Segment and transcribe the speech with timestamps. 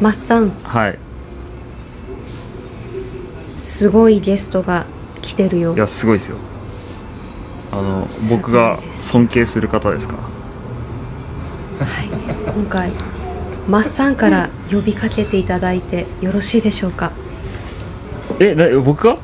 [0.00, 0.50] マッサン。
[0.64, 0.98] はい。
[3.58, 4.86] すごいゲストが
[5.22, 5.74] 来てるよ。
[5.74, 6.36] いやすごいですよ。
[7.72, 10.16] あの僕が尊敬する方ですか？
[10.16, 10.20] は
[12.02, 12.08] い。
[12.52, 12.90] 今回
[13.68, 17.12] マッサンから呼びかけていただいてよろしいでしょうか？
[18.40, 19.18] えな僕が？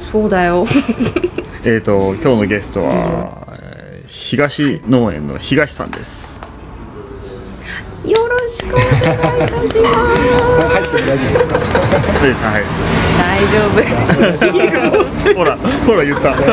[0.00, 0.66] そうだよ。
[1.64, 6.40] えっと今日のゲストは、えー東農園の東さんです
[8.04, 11.58] よろしくお願いいたします入って大丈夫ですか。
[12.20, 12.62] 大ですはい
[13.18, 16.46] 大丈夫ほらほら言ったお願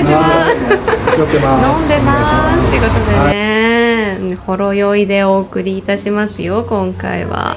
[0.00, 0.04] い。
[0.04, 1.80] します酔ってます。
[1.80, 2.68] 飲んでます。
[2.70, 2.94] ということ
[3.30, 7.56] でね、ほろ酔いでお送りいたしますよ今回は、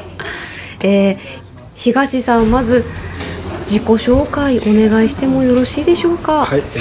[0.82, 1.18] えー、
[1.76, 2.86] 東さんまず
[3.62, 6.80] 自己紹介お願いしてもよろしいでしょうか、はい、えっと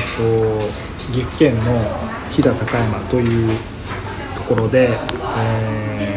[1.13, 1.74] 岐阜県の
[2.30, 3.51] 飛騨高山という
[4.35, 6.13] ところで、えー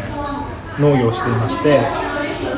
[0.80, 1.80] 農業をしていまして、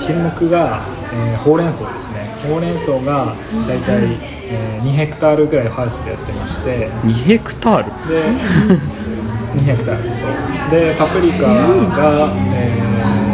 [0.01, 0.83] 品目が、
[1.13, 2.29] えーほうれん草ですね。
[2.49, 3.35] ほうれん草が
[3.69, 4.05] だいたい、
[4.53, 8.09] えー2ヘクタールぐらいハウスでやってまして、2ヘクタール？
[8.09, 8.25] で
[9.61, 10.31] 2ヘクタールそう
[10.71, 12.91] でパプリカが、えー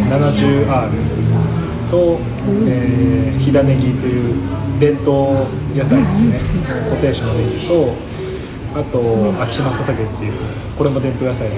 [0.07, 2.19] 70R と、
[2.69, 4.35] えー、飛騨ネギという
[4.79, 6.41] 伝統野菜ですね。
[6.89, 7.93] 固定種のネギと
[8.75, 10.33] あと秋島ささげっていう
[10.79, 11.57] これも伝統野菜の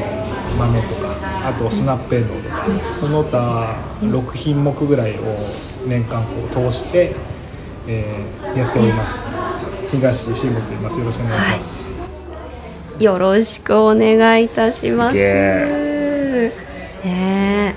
[0.59, 1.08] 豆とか
[1.45, 2.67] あとスナップエンドウとか
[2.99, 5.23] その他6品目ぐらいを
[5.87, 7.15] 年間こう通して、
[7.87, 9.29] えーやっております。
[9.91, 10.99] 東慎吾と言います。
[11.01, 15.13] よろしくお願いします、よろしくお願いいたします。
[15.13, 16.53] すげね
[17.05, 17.75] え。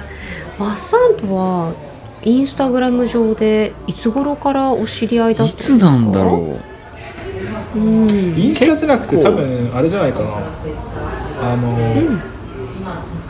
[0.58, 1.74] マッサンとは
[2.24, 5.80] インスタグラム上でいつ頃からお知り合いだいったんですか？
[5.80, 6.60] つなんだろ
[7.76, 7.80] う。
[7.80, 10.30] う、うん、インスタじゃなくて多分あれじゃないかな。
[11.42, 11.78] あの、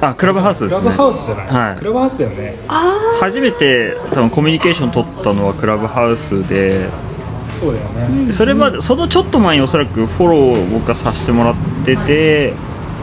[0.02, 0.80] あクラブハウスですね。
[0.82, 1.76] クラブハウスじゃない、はい。
[1.78, 2.58] クラブハウスだよね。
[2.68, 6.90] あ初めて多分コミュニケーション取ったのはクラブハウスで。
[7.60, 12.54] そうだよね、でそれまでそのちょっと前におそらくフォローを僕はさせてもらってて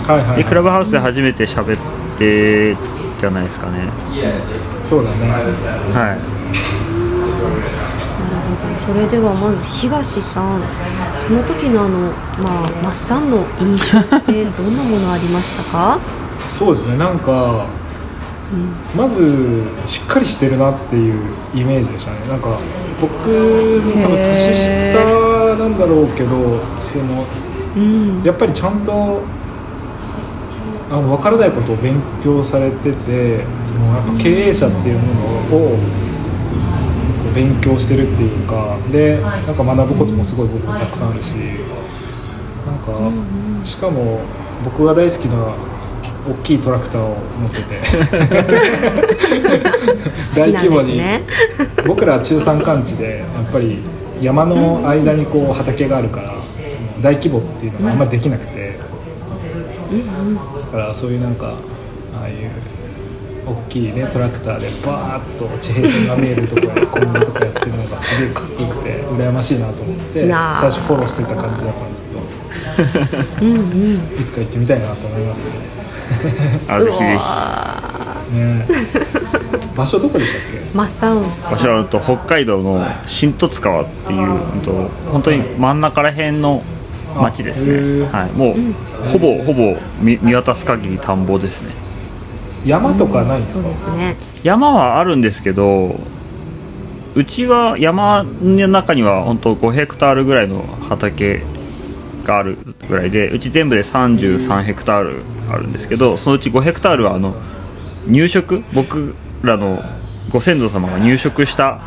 [0.05, 1.79] はいはいでクラブハウスで初めて喋っ
[2.19, 2.75] て
[3.21, 3.89] じゃないですかね。
[4.83, 5.17] そうだね。
[5.19, 5.39] はい。
[5.39, 6.21] なる
[8.57, 8.79] ほど。
[8.85, 10.63] それではまず東さん
[11.21, 12.11] その時のあの
[12.43, 16.01] まあマッサンの印象ってどんなものありましたか？
[16.49, 17.67] そうですねなんか、
[18.97, 21.23] まずしっかりしてるなっていう
[21.55, 22.21] イメージでしたね。
[22.29, 22.59] なんか
[23.01, 27.25] 僕多分年下なんだろうけどその
[27.77, 28.23] うん。
[28.23, 29.21] やっぱりちゃんと
[30.91, 35.15] あの分からないことを勉強されててそのやっぱ経営者っていうも
[35.51, 35.79] のを
[37.35, 41.35] 勉強してるっていうかでなんか学ぶこともすごい僕もたくさんあるし
[42.67, 44.21] なんかしかも
[44.65, 45.55] 僕が大好きな
[46.31, 47.63] 大きいトラクターを持ってて。
[50.41, 51.23] 好きなんですね。
[51.87, 53.79] 僕らは中山間地でやっぱり
[54.21, 56.35] 山の間にこう畑があるからそ
[56.81, 58.79] の大規模っていうのがあんまりできなくて。
[60.71, 61.55] だからそういうなんか
[62.15, 62.51] ああいう
[63.47, 70.31] 大きいねトラクターでバーッと地平線が見えるところでコンビニとかやってるのがすげえかっこよくて羨ましいなと思って最
[70.71, 72.19] 初フォローしてた感じだったんですけど。
[73.41, 74.21] うんうん。
[74.21, 75.78] いつか行ってみたいなと思いますね
[76.69, 77.25] あぜひぜうひ
[79.77, 80.59] 場所どこでしたっけ？
[80.75, 81.23] マッサン。
[81.51, 86.63] 場所はと北海道の新十津川っていううんと本当に真ん中ら辺の
[87.21, 87.73] 町ですね。
[87.75, 88.11] ー。
[88.13, 88.31] はい。
[88.37, 88.55] もう
[89.11, 91.71] ほぼほぼ見見渡す限り田んぼですね。
[92.67, 94.17] 山とかないんですそうか、ですね。
[94.43, 95.95] 山はあるんですけど
[97.15, 101.43] うちは山の中には本当5ヘクタールぐらいの畑
[102.29, 102.59] がある
[102.89, 107.35] ぐらいでうち全部で33ヘクタールあるんですけどそのうち5ヘクタールはあの
[108.07, 109.83] 入植僕らの
[110.31, 111.81] ご先祖様が入植した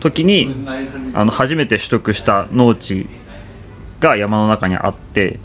[0.00, 0.66] 時に
[1.12, 3.06] あの初めて取得した農地
[4.00, 5.38] が山の中にあって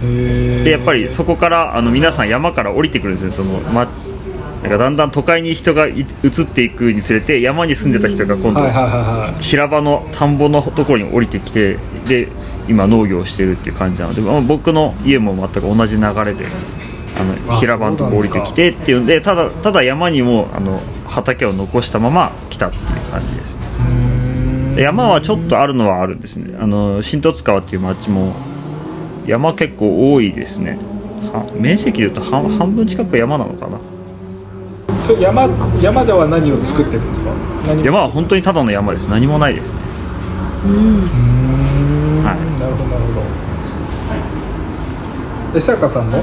[0.00, 3.86] でやっぱりそこからあの皆さん山から降りてくるんですよその、ま、
[4.64, 6.06] なんかだんだん都会に人がい移っ
[6.46, 8.62] ていくにつれて山に住んでた人が今度
[9.42, 11.76] 平場の田んぼのところに降りてきて
[12.08, 12.28] で
[12.66, 16.46] 今農業をしてるっていう感じなので、まあ僕の家も全く同じ流れで
[17.14, 23.64] あのあ平場のところ降りてきてっていうんでただただ山にもあの畑を残したまま来たっていう感じですね。
[24.80, 26.56] 山はちょっとあるのはあるんですね。
[26.58, 28.34] あの新十津川っていう町も
[29.26, 30.78] 山結構多いですね。
[31.32, 33.78] は面積でいうと半半分近く山なのかな
[35.12, 35.48] 山
[35.80, 37.30] 山では何を作ってるんですか？
[37.84, 39.08] 山は本当にただの山です。
[39.08, 39.80] 何もないですね。
[40.66, 42.24] うーん。
[42.24, 42.36] はい。
[42.60, 43.26] なるほどなるほど。
[45.56, 46.10] えさやかさん。
[46.10, 46.22] も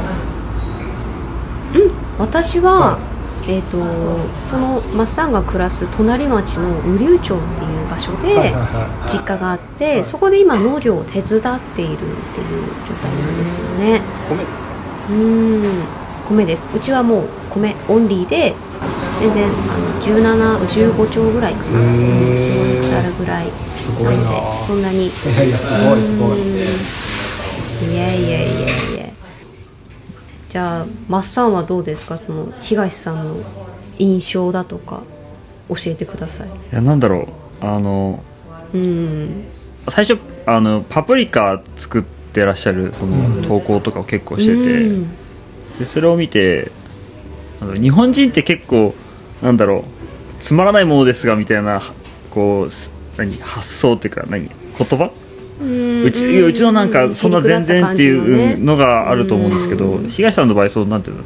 [2.19, 2.99] 私は、
[3.47, 3.77] えー、と
[4.45, 14.01] そのマッサンが暮らす隣町の雨竜町っていう場所ではいはいは実家があってそこで今農業を手伝っているっていう状態なんですよね。
[14.29, 14.71] 米ですか？
[15.09, 15.83] うん。
[16.29, 16.69] 米です。
[16.75, 18.53] うちはもう米オンリーで
[19.19, 21.79] 全然あの1715丁ぐらいかな。
[21.79, 22.81] へー。
[22.81, 23.47] 4ヘクタールぐらい。
[23.69, 24.29] すごいな。
[24.67, 25.07] そんなに。
[25.07, 26.41] いやいやすごいすごい。
[26.41, 29.05] うんいやいやいやいや。
[30.49, 32.17] じゃあマッサンはどうですか？
[32.17, 33.37] その東さんの
[33.97, 35.01] 印象だとか
[35.69, 36.47] 教えてください。
[36.47, 37.27] いやなんだろ
[37.61, 37.65] う。
[37.65, 38.23] あの
[38.73, 39.43] うん。
[39.89, 45.09] 最初あのパプリカ作ってらっしゃるその投稿とかを結構してて、うん。
[45.79, 46.71] でそれを見て
[47.61, 48.95] 日本人って結構
[49.41, 49.85] なんだろ
[50.39, 51.81] うつまらないものですがみたいな
[52.31, 55.11] こうす何発想っていうか何言葉？
[56.03, 60.07] うちうちのなんかそんな全然っていうのがあると思うんですけどうん。
[60.07, 61.17] 東さんの場合そうなんていう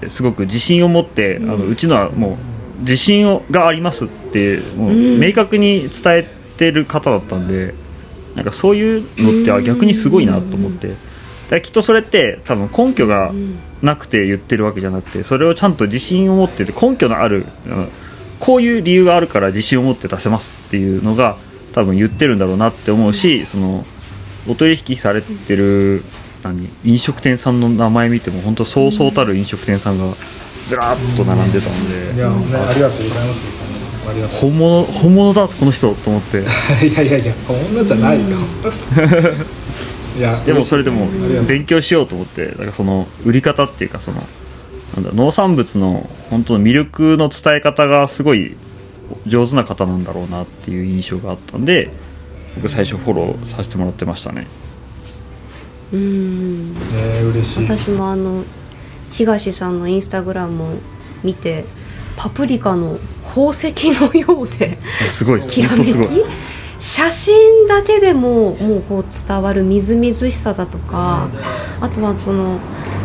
[0.00, 0.08] の？
[0.08, 2.38] すごく自信を持ってあのうちのはも
[2.78, 5.20] う自信をがありますってもううん。
[5.20, 6.26] 明確に伝え
[6.56, 7.74] てる方だったんで
[8.34, 10.94] なんかそういうのっては逆にすごいなと思って
[11.60, 13.32] きっとそれって多分根拠が
[13.82, 17.88] なくて言ってるわけじゃなくてそれをちゃんと自信を持ってて根拠のあるうん
[18.40, 21.36] こういう理由があるから自信を持って出せますっていうのが
[21.74, 23.84] 多分言ってるんだろうなって思うしその
[24.48, 26.02] お取引されてる
[26.42, 30.12] 何飲食店さんの名前見ても本当そうそうたる飲食店さんが
[30.64, 32.16] ずらーっと並んでたんで。
[32.16, 32.36] いや、ね、
[32.68, 34.40] ありがとうございます。
[34.40, 36.38] 本物本物だこの人と思って。
[36.86, 38.36] いやいやいや女じゃないよ
[40.16, 41.06] いやでもそれでも
[41.46, 44.22] 勉強しようと思ってだからその売り方っていうかその
[44.96, 48.56] なんだ農産物の本当の魅力の伝え方がすごい
[49.26, 51.90] 上手な方なんだろうなっていう印象があったんで
[52.56, 54.46] 僕最初フォローさせてもらってましたね。
[55.92, 56.74] うん。
[56.74, 56.80] ね
[57.32, 57.64] 嬉しい。
[57.64, 58.44] 私もあの
[59.12, 60.76] 東さんのインスタグラムを
[61.22, 61.64] 見て
[62.16, 65.52] パプリカの宝石のようですごいです。
[65.52, 66.30] きらめき本当すごい
[66.82, 71.28] 写真だけでももうこう伝わるみずみずしさだとか
[71.80, 72.58] あとはその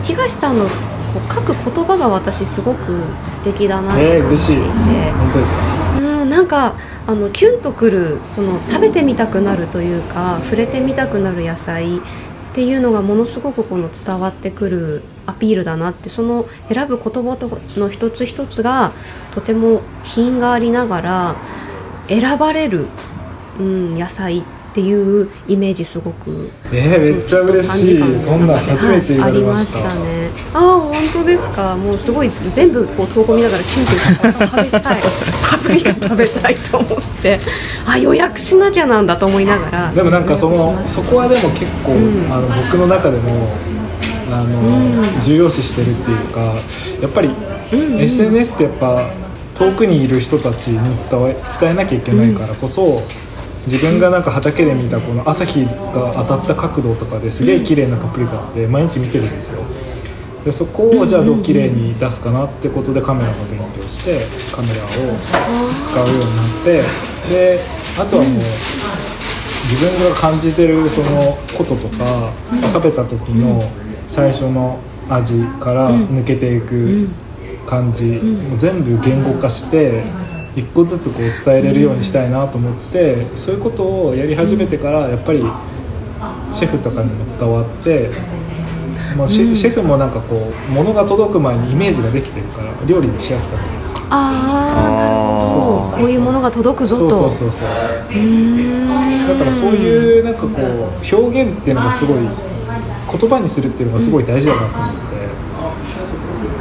[0.03, 0.69] 東さんのこ
[1.29, 4.56] う書く言葉が私すごく素敵だなってえー、嬉しい。
[4.57, 6.00] 感じていて、本当ですか？
[6.00, 6.75] うんなんか
[7.06, 12.01] あのキュンとくるその食べてみたくなるというか触れてみたくなる野菜っ
[12.53, 17.38] ていうのがものすごくこの伝わってくるアピールだなってその選ぶ言葉
[17.79, 18.91] の一つ一つが
[19.35, 21.35] とても品がありながら
[22.07, 22.88] 選ばれる、
[23.59, 24.44] うん、野菜っ
[24.74, 28.19] ていうイメージすごくえー、めっちゃ嬉しい。
[28.19, 31.75] そんなん初めて言われました,、はいありましたねああ本当ですか？
[31.75, 35.01] もうすごい全部こう投稿見ながらキュンキュン食べたい。
[35.50, 37.39] パプリカ食べたいと思って。
[37.88, 39.92] あ予約しなきゃなんだと思いながら。
[39.92, 42.31] でもなんかそのそこはでも結構、うん。
[42.31, 43.31] あの僕の中でも
[44.31, 45.21] あの、うん。
[45.24, 46.42] 重要視してるっていうか
[47.01, 47.30] やっぱり、
[47.74, 48.00] うんうん。
[48.01, 49.10] SNS ってやっぱ
[49.56, 50.77] 遠くにいる人たちに
[51.10, 53.01] 伝え伝えなきゃいけないからこそ、
[53.68, 59.62] 自分がなんか畑で見たこの朝日が当たった角度とかですげえ綺麗なパプリカって毎日見てるんですよ。
[60.46, 64.19] でそこをじゃあどう綺麗に出すかなってことでカメラの勉強して
[64.56, 66.81] カメラを使うようになって
[67.30, 67.60] で
[68.00, 68.44] あとはもう
[69.68, 72.31] 自分が感じてるそのこととか
[72.72, 73.62] 食べた時の
[74.08, 74.80] 最初の
[75.10, 77.10] 味から抜けていく
[77.65, 78.22] 感じ、
[78.56, 80.03] 全部言語化して
[80.58, 85.44] 一個ずつこう伝えれるようにしたいなと思ってそういうことをやり始めてからやっぱり
[86.52, 88.10] シェフとかにも伝わって。
[89.16, 94.08] まあ、シェシェフもなんかこう物が届く前にイメージができてるから料理にしやすかったりとか。
[94.12, 95.82] ああなるほど。
[95.82, 96.00] そうそうそうそう。
[96.02, 97.68] こういうものが届くぞそうとそうそうそう。
[97.68, 97.74] だ
[99.36, 100.54] からそういうなんかこう
[101.16, 102.30] 表現っていうのがすごい言
[103.30, 105.16] 葉にするっていうのがすごい大事だなと思って、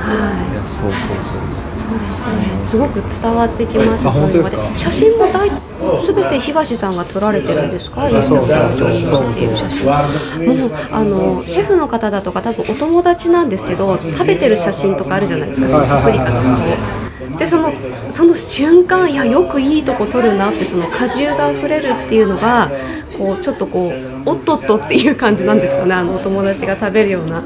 [0.01, 0.53] はい。
[0.53, 2.65] いやそうそうそうそうそうですね。
[2.65, 4.09] すごく伝わってきます。
[4.09, 4.57] あ本当ですか？
[4.57, 5.51] そうい写真も大
[5.99, 8.09] すべて東さんが撮られてるんですか？
[8.11, 9.87] インスタそうグラそうムに載せている写真。
[10.59, 15.69] もうあのシェフの方だとか多分お友達なんですけど食べてる写真とかあるじゃないですか。
[15.69, 17.39] そのパプリカとかを。
[17.39, 17.73] でその
[18.11, 22.71] その瞬間いやよくいいとこ撮るなってその果汁が溢れるっていうのが
[23.19, 27.45] こうちょっとこうおっとっとっていう感じなんですかねあのお友達が食べるような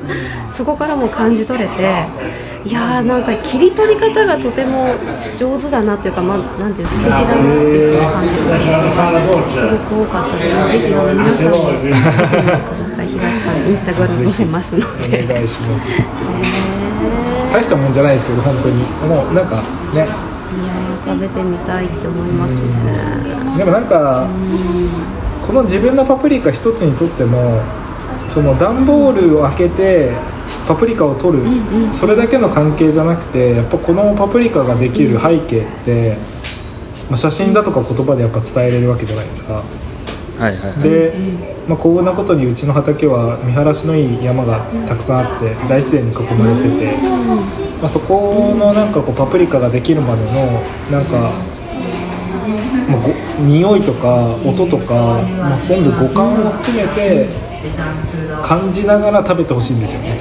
[0.52, 2.06] そこからも感じ取れて
[2.64, 4.94] いやーなんか切り取り方がとても
[5.38, 8.58] 上手だなっていうか、まあ、なんていうの素敵だなっていう感じが
[9.50, 15.26] すごく多かったですぜひあの皆さんも見てください東さんインスタグラム載せますのおで。
[15.26, 15.94] 願いしますへ
[17.52, 18.76] 大したもんじゃないですけど本当に
[19.08, 19.56] もうなんか
[19.94, 20.06] ね
[21.06, 23.56] 食べてみたいって思いますね。
[23.56, 24.28] でもなんか
[25.46, 27.60] この自分のパプリカ一つにとっても
[28.28, 30.12] その段ボールを開けて
[30.66, 31.44] パプリカを取る、
[31.92, 36.16] それだけの関係じゃなくてやっぱこのパプリカができる背景って、
[37.08, 39.54] まあ、写真だとか言葉でやっぱ伝えれるわけじゃないですか。
[39.54, 40.82] はいはいはい。
[40.82, 41.12] で、
[41.68, 46.96] まあ、幸運なことにうちの畑は見晴らしのいい山がたくさんあって大自然に囲まれてて、
[47.80, 51.32] まあ、そこのなんかこうパプリカができるまでのなんか、
[52.88, 57.28] まあ、ご匂いとか音とか、まあ、全部五感を含めて
[58.42, 60.18] 感じながら食べてほしいんですよね。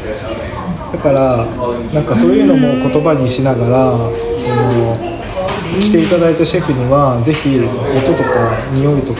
[0.91, 1.45] だから
[1.93, 4.97] なんかそういうのも言葉にしながらその
[5.79, 9.19] 来ていただいたシェフにはぜひその音とか匂いとか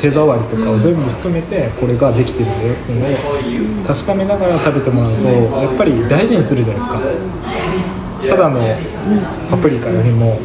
[0.00, 7.00] 手触りとかを全部含めてこれができてるんだよっていうのを確かめながら食べてもらうとやっぱり大事にするじゃないですか。
[8.28, 8.60] ただの
[9.50, 10.38] パプリカよりも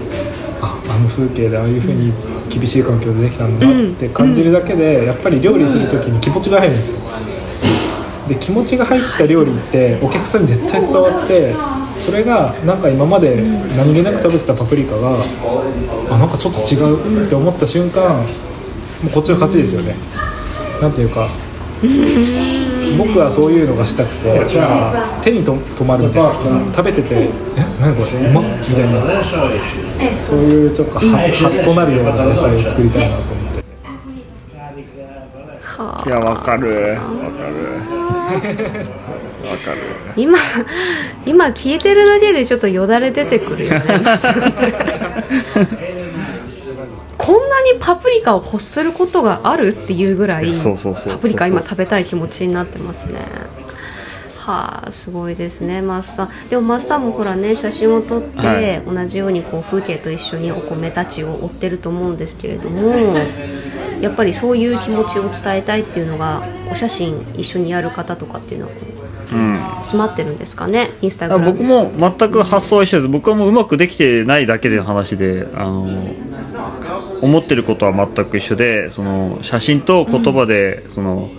[0.95, 2.13] ああの風景でああいう風に
[2.49, 7.25] 厳しい環境でできたんだなって感じるだけでやっぱり料理する時に気持ちが入るんですよ。
[8.27, 11.53] で気持ちが入った料理ってお客さんに絶対伝わって
[11.95, 13.43] それがなんか今まで
[13.77, 15.23] 何気なく食べてたパプリカが
[16.09, 18.23] あなんかちょっと違うって思った瞬間も
[19.05, 19.95] うこっちの勝ちですよね。
[20.81, 21.27] なんていうか
[22.97, 24.41] 僕はそういうのがしたくて
[25.23, 26.33] 手にと止まるみたいな。
[26.73, 27.29] 食べてて「え
[27.81, 29.01] 何これうまっ」みたいな。
[30.13, 33.63] そういうちょっとハハッとなるような野菜を作りたいなと思って。
[35.63, 36.69] はいやわかる。
[36.69, 36.99] わかる。
[39.49, 39.77] わかる。
[40.15, 40.37] 今
[41.25, 43.81] 今聞いてるだけでちょっとよだれ出てくるよね
[47.25, 53.19] こんなにパプリカを欲することがあるっていうぐらいパプリカ今食べたい気持ちになってますね。
[54.37, 58.79] はあすごいですねマスさんでもマスさんもほらね写真を撮って、はい。
[58.85, 62.93] 同じようにこう風景と一緒にお米たちを追ってると思うんですけれども
[64.01, 68.81] やっぱりそういう気持ちを伝えたいっていうのがお写真一緒にやる方とかっていうのはこ
[69.31, 69.59] ううん。
[69.79, 73.07] 詰まってるんですかねインスタグあラム僕も全く発想は一緒です。
[73.07, 75.87] 僕はもううまくできてないだけでの話であの
[77.25, 81.31] 思ってることは全く一緒でその写真と言葉で、その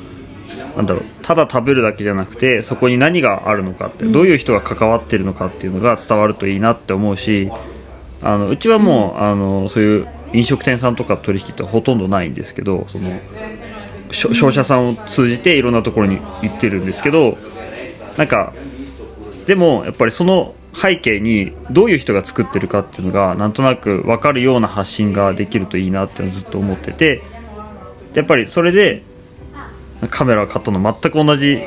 [0.77, 7.51] なんだろうただ食べるだけじゃなくてそこに何があるのかって、どういう人が関わってるのかっていうのが伝わるといいなって思うし
[8.21, 13.21] あのうちはもう、あのそういう飲食店さんとか取引ってほとんどないんですけどその
[14.11, 17.39] 商社さんを通じていろんなところに行ってるんですけど
[18.17, 18.53] なんか
[19.47, 27.23] でもやっぱりその背景にどういう人が作ってるかっていうのがなんとなく分かるような発信ができるといいなってずっと思ってて
[28.15, 29.03] やっぱりそれで
[30.11, 31.63] カメラを買ったの全く同じ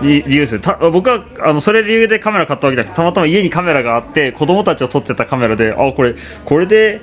[0.00, 0.58] 理由です
[0.92, 6.14] 僕はあのそれ理由でカメラ買ったわけじゃなくてたまたま家にカメラがあって子供たちを撮ってたカメラであこれ
[6.44, 7.00] これで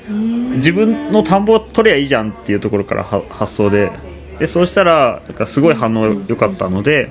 [0.56, 3.92] 自分の田んぼを撮りゃいいじゃんっていうところから発想で。
[4.40, 7.10] でそうしたらなんかすごい反応良かったので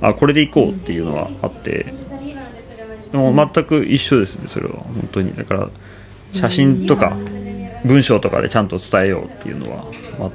[0.00, 2.07] あこれでいこうっていうのはあって。
[3.12, 4.74] でも全く一緒ですねそれは。
[4.74, 5.34] 本当に。
[5.34, 5.68] だから
[6.32, 7.16] 写真とか
[7.84, 9.86] 文章とかでちゃんと伝えようっていうのは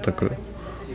[0.04, 0.32] 全く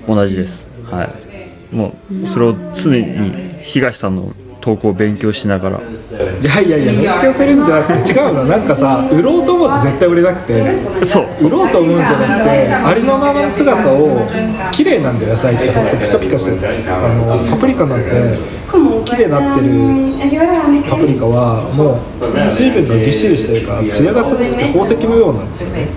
[0.06, 0.68] 同じです。
[0.84, 1.74] はい。
[1.74, 1.94] も
[2.24, 5.78] うそれを常に東さんの投稿を勉強しながら。
[5.78, 8.44] いやいやいや勉強するんじゃなくて違うの。
[8.44, 11.46] なんかさ売ろうと思うと絶対売れなくてそう。
[11.46, 14.26] 売ろうと思うんじゃなくてありのままの姿を
[14.72, 15.72] 綺麗なんだよ野菜って。
[15.72, 18.06] ほんとピカピカしててあのパプリカなんて
[19.04, 19.68] 綺麗になってる
[20.88, 21.98] パプリカはも
[22.46, 25.88] う水分がぎっしりしてるから艶がすごくて宝石のようなんですよね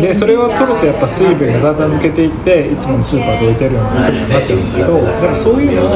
[0.00, 5.90] でそれを取るとやっぱ水分がだんだん抜けていっていつものスーパーで置いてあるようなパプリカになっちゃうんだけどだからそういうのを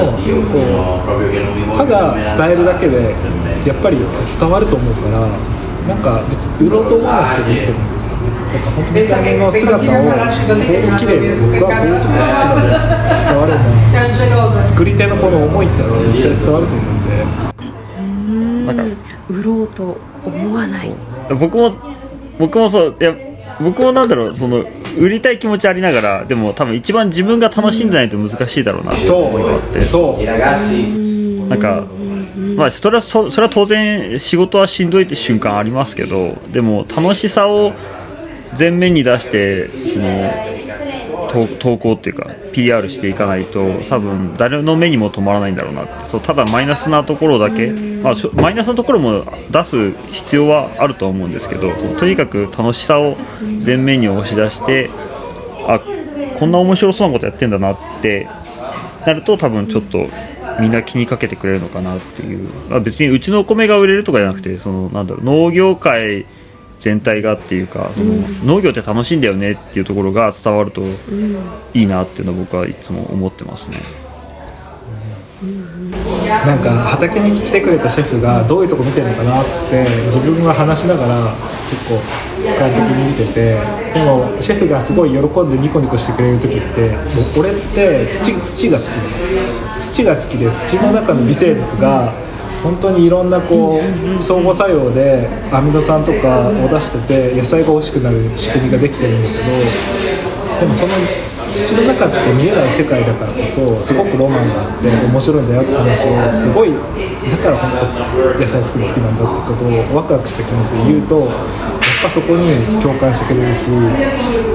[0.52, 0.58] こ
[1.74, 3.14] うただ伝えるだけで
[3.64, 5.28] やっぱり伝わると思うから
[5.88, 8.24] なんか別に売ろうと思わなくてできてるんですよね。
[8.54, 12.68] だから本当に見た目の姿をこう綺麗に僕はこういうところが好きなので
[13.24, 18.84] 伝われば作り手のこの思いってのは絶対伝わると思うんでなんか
[19.28, 20.90] 売ろうと思わない。
[21.40, 21.72] 僕も
[22.38, 23.14] 僕もそういや
[23.60, 24.64] 僕もなんだろうその
[24.98, 29.78] 売りたい気持ちありながらでも多分一番自分が楽しんでないと難しいだろうなってそ思いがあって。
[29.80, 30.22] うそう。
[31.48, 31.84] なんか
[32.56, 37.72] まあそれはそそれは当然仕事はしんどいって瞬間ありますけどでも楽しさを
[38.58, 40.04] 前面に出してその
[41.58, 46.04] 投稿っていうか PR していかないと多分誰の目にも止まらないんだろうなって。
[46.04, 53.16] そうただマイナスなところだけ、まあ、マイナスなところも出す必要はあると思うんですけどそとにかく楽しさを
[53.64, 54.88] 前面に押し出して
[55.66, 55.80] あ
[56.38, 58.28] こんな面白そうなことやってんだなって
[59.06, 60.06] なると多分ちょっと
[60.60, 66.26] みんな気にかけてくれるのかなっていう、まあ、別にうちのお米が売れるとかじゃなくてそのなんだろう農業界
[66.78, 68.14] 全体がっていうかその、
[68.44, 70.82] 農業って楽しいんだよねっていうところが伝わると
[71.72, 73.78] いいなっていうのは僕はいつも思ってますね。
[76.46, 81.32] なんか畑に来てくれたシェフがどういうとこ見てるのかなって自分は話しながら
[81.70, 83.58] 結構俯瞰的に見てて
[83.92, 92.12] でもシェフがすごい喜んでニコニコしてくれる時ってもう俺って土土が好き土が好きで土の中の微生物が
[92.64, 100.94] 本当にいろんなこう相互作用でアミノ酸とかを出してて野菜が美味しくなる仕組みができてるんだけどでもその
[101.52, 106.78] 土の中って見えない世界だからこそすごくロマンがあって面白いんだよって話をすごいだ
[107.38, 107.70] から本
[108.34, 111.28] 当野菜作り好きなんだってことをワクワクした気持ちで言うとやっ
[112.02, 113.68] ぱそこに共感してくれるし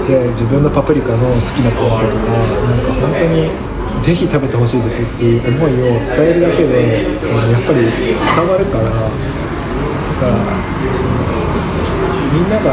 [0.09, 3.47] で自分のパプリカの好きなポイントとかなんか本当に
[4.01, 5.01] ぜひ食べてほしいです。
[5.01, 7.09] っていう思いを伝えるだけでや
[7.59, 10.33] っぱり伝わるからだから
[10.95, 11.09] その
[12.33, 12.65] みんなが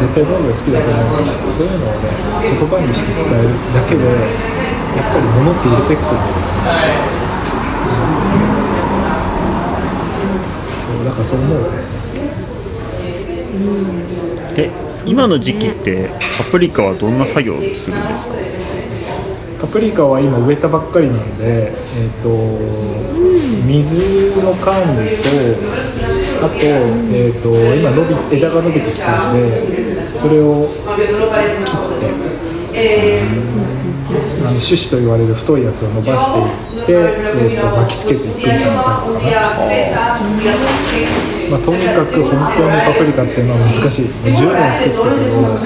[0.00, 2.08] 絶対農業好きだと思うからそういうのをね
[2.42, 4.10] 言葉にして伝えるだけでや
[5.02, 6.24] っぱり物って入れていくと思う。
[10.84, 11.58] そうだからそう思う。
[11.60, 11.66] ね
[14.56, 14.70] え
[15.06, 18.34] 今の時期ってパプリカはどんな作業をするんですか？
[19.64, 22.84] パプリカは今植えたばっかりなんで、えーと
[23.64, 25.24] 水の管理と
[26.44, 31.16] あと,、えー、と今伸び枝が伸びてきたのでそれを切っ
[31.98, 33.22] て
[34.44, 36.38] あの種子と言われる太いやつを伸ばして
[36.76, 39.40] いって、えー、と巻きつけていくみたいな作業かな、
[41.50, 44.04] まあ、とにかく本当にパプリカっていうのは難しい。
[44.04, 45.56] 10年作ったけど本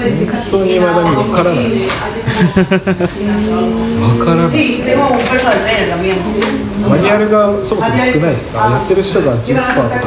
[0.49, 1.65] 当に未だに分からない。
[2.39, 4.47] から.
[6.89, 8.53] マニュアルがそもそも少ないです。
[8.53, 9.99] からやってる人が10%とか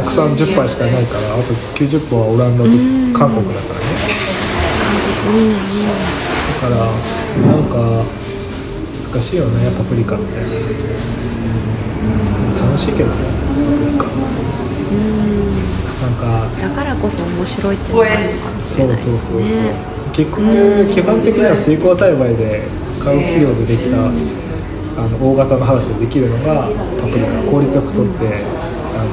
[0.00, 2.70] 国産10%しかいないからあと90%はオランダと
[3.18, 3.86] 韓国だからね。
[6.60, 8.04] だからなんか
[9.10, 10.24] 難しいよねパプリカって。
[12.60, 13.14] 楽しいけどね。
[13.48, 13.60] パプ
[13.92, 14.04] リカ
[16.04, 16.14] なん。
[16.20, 16.22] か
[16.60, 22.62] だからこそ面白いっていうのがあるのかもしれないそうそうそうそう、ね結局基本的には水耕栽培で
[23.00, 23.96] 化学肥料でできた
[25.02, 26.68] あの大型のハウスでできるのが
[27.00, 27.32] パプリカ。
[27.50, 29.08] 効率よく取ってあの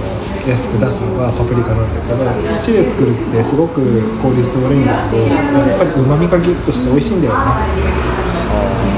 [0.47, 3.79] 安く出すのがパプリカなんだけど土で作るってすごく
[4.19, 7.39] 効率悪いんだけどやっぱりうまみがギュッとして美味しいんだよね。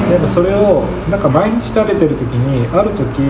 [0.09, 3.21] でもそれをなんか毎日食べてる時にある時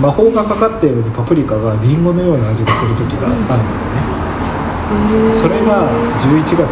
[0.00, 4.05] 魔法がかかったようにパプリカがリンゴのような味がする時があるんだよね
[5.32, 6.62] それが11月の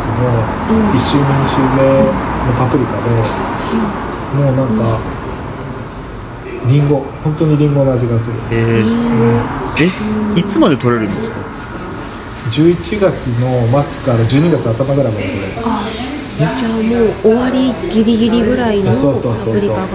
[0.94, 1.82] 1週目2週目
[2.46, 3.10] のパプリカで、
[4.34, 5.00] もうなんか
[6.68, 8.36] リンゴ本当にリンゴの味がする。
[8.52, 11.36] えー、えいつまで取れるんですか
[12.50, 15.52] ？11月の末から12月頭ぐらいまで取れる。
[16.38, 19.54] じゃあもう終わりギリギリぐらいのパそうそうそうそう。
[19.54, 19.88] プリカが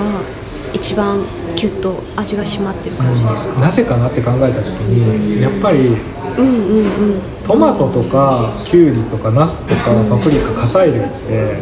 [0.74, 1.24] 一番
[1.56, 6.19] キュッと味が締まってる感じですか、なぜかなって考えた時にやっぱりうんうんうん
[7.44, 11.58] トマトとかキュウリとかナスとかパプリカ火砕類って、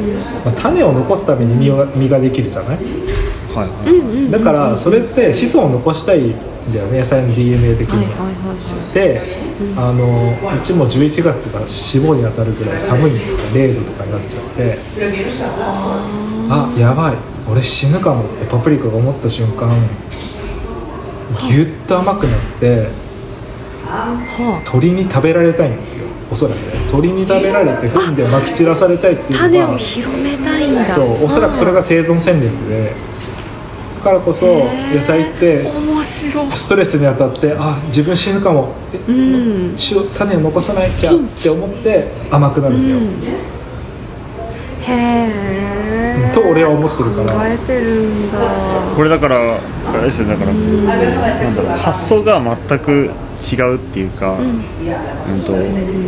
[0.45, 2.77] まあ、種を残すために実が実ができるじゃない？
[3.55, 6.33] はいはい、だからそれって子孫を残したいん
[6.73, 7.95] だよね野菜の DNA 的に。
[7.95, 8.93] はいはいはいはい。
[8.93, 9.21] で、
[9.75, 14.77] あのうちも11月とか霜に当たるぐらい寒いのとか0度とかになっちゃって。
[16.49, 17.15] あやばい。
[17.49, 19.71] 俺死ぬかもってパプリカが思った瞬間
[21.49, 22.85] ぎゅっと甘くなっては
[24.65, 26.05] 鳥に食べられたいんですよ。
[26.31, 26.73] おそらくね。
[26.91, 30.83] 鳥に食べられて糞でまき散らされたいってあ、種をいうのが広めたいんだ。
[30.83, 31.25] そう。
[31.25, 32.93] おそらくそれが生存戦略で。
[33.97, 34.45] だからこそ
[34.93, 36.55] 野菜って面白い。
[36.55, 38.73] ストレスに当たってあ自分死ぬかも。
[38.93, 39.71] えうん。
[39.71, 39.75] 塩
[40.17, 43.33] 種を残さなきゃって思って甘くなるんだよ、
[44.81, 46.31] へえ。
[46.33, 47.33] と俺は思ってるから。
[47.33, 48.37] 考えてるんだ。
[48.95, 49.59] これだからあ
[49.95, 50.27] れですよ。
[50.27, 51.77] だからなんだろう。
[51.77, 53.09] 発想が全く
[53.39, 55.43] 違うっていうか、うん。
[55.43, 55.54] と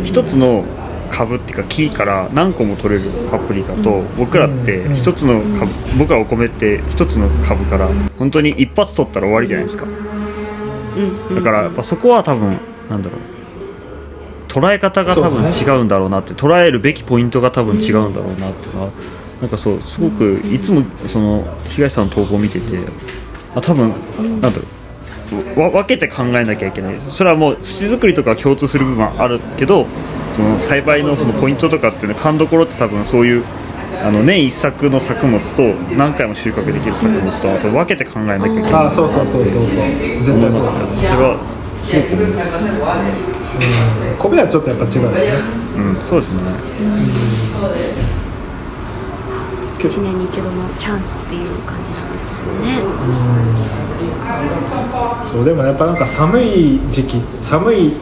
[0.04, 0.64] 一つの
[1.10, 7.88] 株っていうか木から何個も取れるパプリカと、僕らって一つの株、僕らお米って一つの株から
[8.18, 9.86] 本当に一発取ったら終わりじゃないですか、
[11.34, 12.56] だからやっぱそこは多分
[12.88, 13.20] なんだろう。
[14.48, 18.90] 捉え方が多分違うんだろうなって捉えるべきポイントが多分違うんだろうなっていうのは
[19.40, 22.78] なんかそうすごくいつもその東さんの投稿を見てて
[23.54, 24.58] あ多分なんだろう。
[24.58, 24.79] わ
[25.54, 26.96] 分けて考えなきゃいけない。
[27.00, 29.86] それはもう土作りとかは共通する部分はあるけど
[30.34, 33.44] その栽培のそのポイントとかっていうの勘どころって多分そういう
[34.02, 35.62] あの年一作の作物と
[35.96, 38.72] 何回も収穫できる作物とあと分けて考えなきゃいけない。
[38.72, 39.84] ああそうそうそうそうそう。
[39.84, 40.76] 絶対そうだよ
[41.10, 41.38] それは
[41.82, 42.52] すごく思います。
[44.18, 45.32] 米はちょっとやっぱ違うよね。
[45.76, 46.50] うんそうですね。
[49.80, 52.09] 1年に一度のチャンスっていう感じなん
[52.40, 52.52] ですよ。
[52.54, 52.80] ね。
[55.30, 57.92] そうでもやっぱなんか寒い時期寒い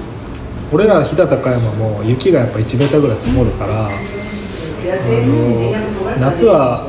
[0.73, 5.73] 俺ら飛騨高山も雪がやっぱ1メーターぐらい積もるから、あの
[6.21, 6.87] 夏は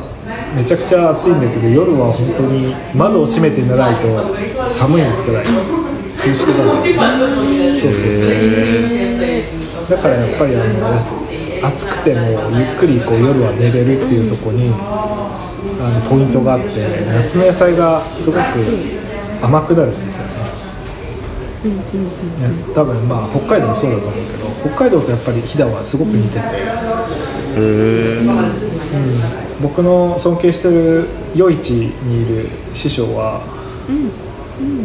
[0.55, 4.35] めちゃくちゃ暑いんだけど夜は本当に窓を閉めて寝ないと
[4.69, 6.79] 寒いくらい涼しくなる
[7.71, 9.89] そうそうそう。
[9.89, 14.71] だからやっぱりあの暑くてもゆっくりこう夜は寝れるっていうところに
[15.81, 18.39] あのポイントがあって夏の野菜がすごく
[19.41, 20.39] 甘くなるんですよね。
[21.63, 21.71] ね
[22.73, 26.43] 多分まあ北海道もそうだと思うけど北海道とやっぱり飛騨はすごく似てて、へ
[27.57, 28.79] え
[29.61, 33.41] 僕の尊敬してる余市にいる師匠は、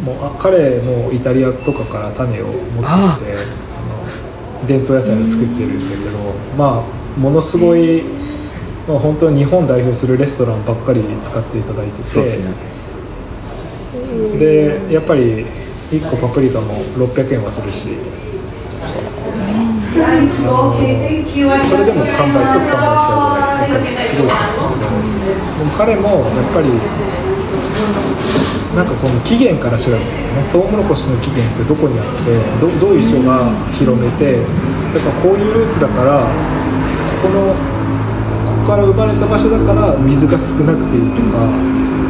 [0.04, 3.18] もうあ彼もイタリアとかから種を持ってきてあ
[4.62, 6.18] の伝統野菜を作ってるんだけど、
[6.58, 8.02] まあものすごい、
[8.86, 12.52] まあ、本当に日本代表するレストランばっかり使っていただいててですね。
[14.38, 15.46] でやっぱり
[15.90, 17.96] 1個パプリカも600円はするし。
[19.94, 20.00] そ
[21.76, 25.04] れでも完売即完売しちゃうぐらいすごいですよね。
[25.78, 26.68] 彼もやっぱり
[28.74, 30.12] なんかこの起源から調べてるね
[30.50, 34.42] トウモロコシの起源ってどこにあってどどういう人が広めて
[34.92, 36.26] だからこういうルーツだから
[37.22, 37.54] ここの
[38.64, 41.46] から生まれた場所だから水が少なくていいとか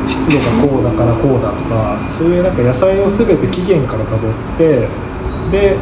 [0.08, 4.88] 湿度がこうだからこうだとかそういうなんか野菜を全て起源からたどって
[5.50, 5.76] で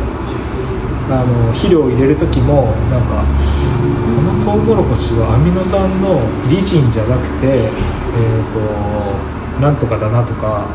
[1.10, 10.66] あの肥料を入れる時もなんかこのトウモロコシはアミノ酸のリジンじゃなくてえっ、となんとかだなとか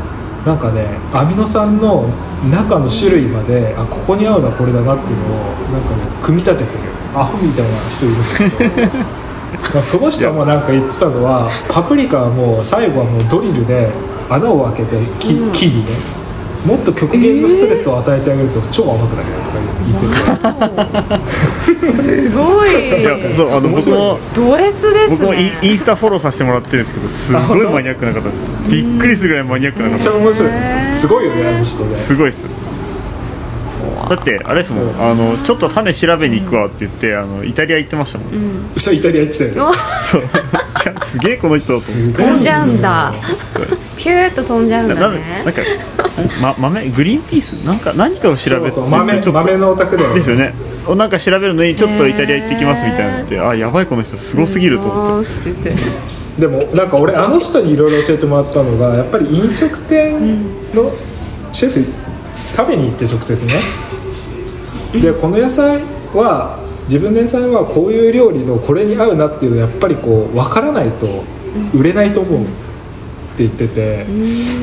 [0.46, 2.08] なんかねアミノ酸の
[2.52, 5.40] 中の種類まであここに合うのはこれだなっていうのを
[5.72, 6.98] なんかね組み立ててる。
[7.16, 9.27] アホみたいな人いるんだけど。
[9.82, 13.92] その人もなんか言ってたのはパプリカはもう最後はもうドリルで
[14.30, 15.92] 穴を開けて木,、木にね
[16.66, 21.92] もっと極限のストレスを与えてあげると超甘くなるよとか言ってて。
[21.92, 23.02] すごい。
[23.02, 28.42] いやそうあの僕もド S です僕もイインスタフォローさせてもらってるんですけどすごいマニアックな方です。
[28.70, 30.52] びっくりするぐらいマニアックなめっ方ちゃ面白い。
[30.96, 31.96] すごいよねあの人ね。
[31.96, 32.44] すごいです
[34.10, 35.02] だってあれですもん。
[35.02, 38.30] あのちょっと種調べに行くわって言ってあのイタリア行ってましたもん、
[38.76, 39.56] そうイタリア行ってたよね。
[39.58, 40.22] うわそう。
[40.22, 40.26] い
[40.86, 43.14] やすげえこの人だと思って飛んじゃうんだ。
[43.98, 45.62] ピューッと飛んじゃうんななだねなんか、
[46.42, 47.54] ま、豆グリーンピース？
[47.66, 50.16] なんか何かを調べてそうそう豆ちょっと豆のお宅だよね。
[50.16, 50.54] ですよね。
[50.88, 60.44] おなんか調べるのにちょっとイタリア行ってきますみたいなのってあやばいこの人すごすぎると思って、って言ってでもなんか俺あの人にいろいろ教えてもらったのがやっぱり飲食店
[60.74, 60.94] の
[61.52, 61.84] シェフ
[62.56, 63.54] 食べに行って直接ね
[64.94, 65.82] でこの野菜
[66.14, 71.24] は自分の野菜はこういう料理のこれに合うなっていうのやっぱりこう分からないと
[71.74, 72.46] 売れないと思うっ
[73.38, 74.06] て言ってて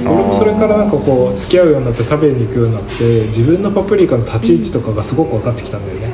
[0.05, 6.09] 俺もそれからなんかこう付き合うようになって食べに行くようになって自分のパプリカの立ち位置とかがすごく分かってきたんだよね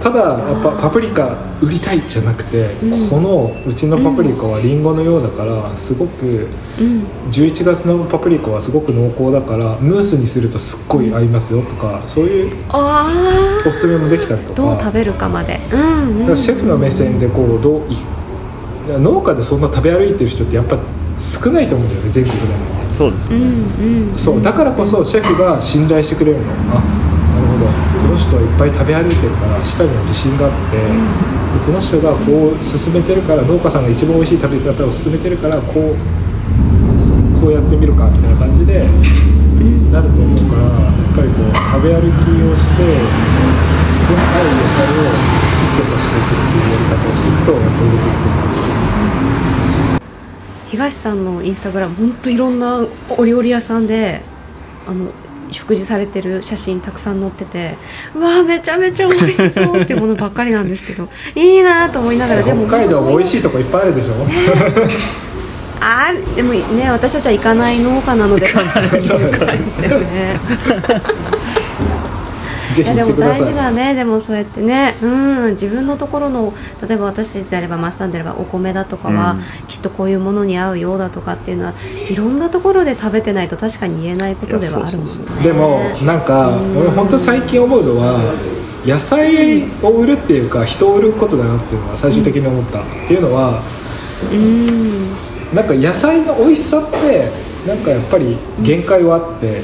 [0.00, 2.68] ただやっぱパプリカ売りたいじゃなくて、
[3.10, 6.46] このうちのパプリカはリンゴのようだからすごく
[7.30, 13.10] 11月のパプリカはすごく濃厚だからムースにするとすっごい合いますよとかそういうあ
[13.66, 14.62] おすすめもできたりとか。
[14.62, 15.58] あどう食べるかまで。
[15.72, 16.18] うんうん。
[16.20, 17.96] だからシェフの目線でこうどうい
[18.98, 20.78] 農家でそんな食べ歩いてる人ってやっぱ
[21.20, 22.84] 少ないと思うんだよね全国でも。
[22.84, 24.16] そうですね、うんうん。
[24.16, 26.44] そうだからこそシェフが信頼してくれるの。
[26.72, 26.82] あ
[28.08, 35.96] この人はいっぱい食べ歩いてるから舌には自信があって、でこの人がこう進めてるから農家さんが一番美味しい食べ方を進めてるからこう
[37.36, 38.80] こうやってみるかみたいな感じで
[39.92, 48.64] なると思うからやっぱりこう食べ歩きをしてそこに合う野菜をヒットさせていくっていうやり方をしていくとやっぱ売れていくと思うし。
[50.72, 54.22] 東さんのインスタグラム本当いろんなお料理屋さんで
[54.86, 55.12] あの
[55.50, 57.76] 食事されてる写真たくさん載ってて
[58.14, 64.14] うわーめちゃめちゃ美味しそうっていうものばっかりなんですけど いいなと思いながらでも北海道も美味いしいとこいっぱいあるでしょ。
[65.80, 68.48] あーでもね私たちは行かない農家なので
[69.00, 70.40] そうですよね
[72.82, 72.96] ぜひい。
[72.96, 73.94] やでも大事だね。
[73.94, 74.94] でもそうやってね。
[75.02, 75.50] うん。
[75.52, 76.52] 自分のところの
[76.86, 79.66] 例えば私たちであればマッサンであればお米だとかは、うん。
[79.66, 81.74] きっとこういうものに合うようだとかっていうのは
[82.08, 85.14] いろんなところで食べてないと確かに言えないことではあるもんね。
[85.42, 88.20] でもなんか俺本当最近思うのは
[88.84, 93.62] 野菜を売るっていうか人を売ることだなっていうのは最終的に思った、っていうのは
[94.32, 95.08] うん。
[95.54, 97.30] なんか野菜の美味しさって
[97.66, 99.62] なんかやっぱり限界はあって、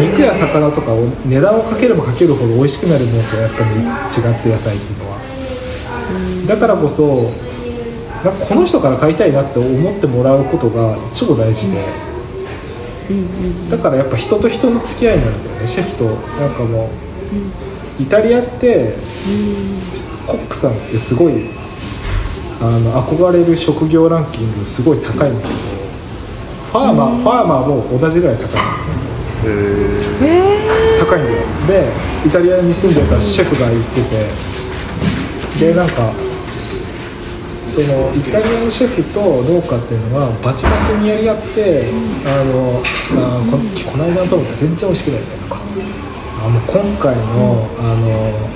[0.00, 5.18] 肉や魚とかを値段をかければかけるほど美味しくなるものとやっぱり違って野菜っていうのは、
[6.48, 7.30] だからこそ
[8.24, 11.84] なんかこの人から買いたいなって思ってもらうことが超大事で、
[13.70, 16.90] だからやっぱ人と人の付き合いになるんだよねシェフとなんかも
[17.98, 18.94] う、イタリアって、
[20.26, 21.48] コックさんってすごい
[22.60, 25.76] あの憧れる職業ランキングすごい高いんだけど
[26.72, 28.64] ファーマー、ファーマーも同じぐらい高いんだよ
[29.04, 29.05] え
[31.00, 31.92] 高いんだよで
[32.26, 34.56] イタリアに住んでたシェフが言ってて。
[35.56, 36.12] でなんか
[37.66, 41.84] そのイタリアのシェフと農家っていうのはバチバチにやり合って
[42.24, 42.82] あの
[43.16, 43.58] あこ
[43.90, 45.60] この間のトマト全然美味しくないねとか。
[46.44, 48.50] あもう今回のあの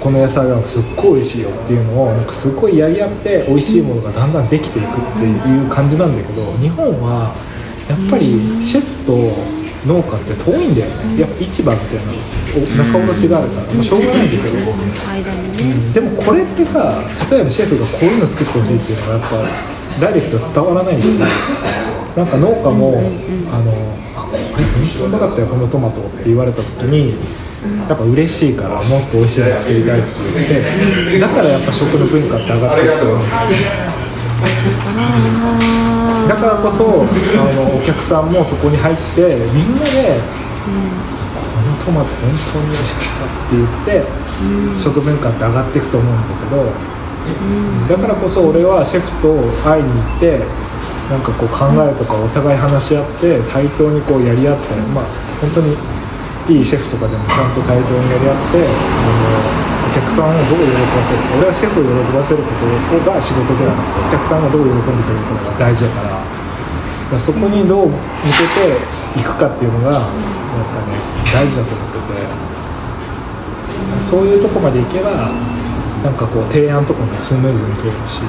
[0.00, 7.34] この野菜がすっごい美味しいよっていうのをなんかすごいやり合って美味しいものがだんだんできていくっていう感じなんだけど日本は
[7.88, 9.51] やっぱりシェフと
[9.86, 11.20] 農家って遠いんだよね。
[11.20, 12.12] やっぱ市場みたいな
[12.54, 14.56] お仲卸があるからもうしょうがないんだけど。
[15.08, 15.92] 間にね。
[15.92, 19.36] でもこれってさ例えばシェフがこういうの作ってほしいっていうのがやっぱ
[20.00, 21.18] ダイレクト伝わらないし
[22.16, 22.98] なんか農家も、
[23.50, 23.72] あの
[24.14, 27.16] あこれ本当うまかったよこのトマトって言われた時に
[27.88, 33.91] やっぱ嬉しいからもっと美味しいの作りたいって言ってだからやっぱ食の文化って上がっていくと思うんだよあ
[36.28, 40.20] だからこそあのお客さんもそこに入ってみんなで、
[40.62, 46.62] このトマト本当に美味しかったって言って、食文化って上がっていくと思うんだけど、
[47.88, 50.38] だからこそ俺はシェフと会いに行って
[51.10, 55.04] なんかこう考えとかお互い話し合って対等にこうやり合ってまあ
[55.40, 55.76] 本当に
[56.48, 59.31] いいシェフとかでもちゃんと対等にやり合ってあの
[59.92, 62.64] 客さんをどう喜ばせるか俺はシェフを喜ばせること
[63.12, 66.16] が仕事ではなくてお客さんがどう喜んでくれるかが大事だから。
[67.12, 70.08] だそこにどう向けていくかっていうのがやっ
[70.72, 70.96] ぱね
[71.28, 72.42] 大事だと思ってて。
[74.00, 75.30] そういうとこまでいけば
[76.02, 78.22] なんかこう提案とかもスムーズに通るし、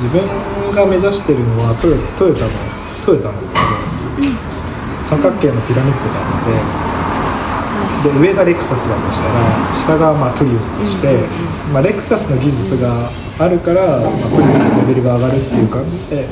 [0.00, 2.50] 自分が目指してるのはトヨトヨタの
[3.04, 3.60] トヨタなんだ
[4.16, 4.34] けど、
[5.04, 6.87] 三角形のピラミッドがあって、
[8.02, 11.18] で上がレクサスだとしたら下がまあプリウスとして、
[11.72, 16.28] まあ、レクサスの技術があるから、まあ、プリウスのレベルが上がるっていう感じで。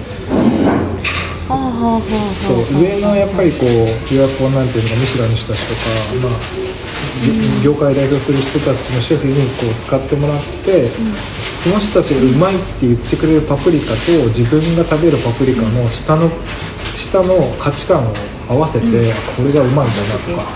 [1.46, 6.40] そう上のやっぱりこう予約をなんていうのかミシュランの人たちとか、まあ、
[7.62, 10.90] 業界を代表する人たちのシェフにこう使ってもらって、
[11.62, 16.30] その人たちがうまいって言ってくれるパプリカと自分が食べるパプリカの下の
[16.96, 18.14] 下の価値観を
[18.48, 18.86] 合わせて、
[19.36, 20.48] これがうまいんだなとか、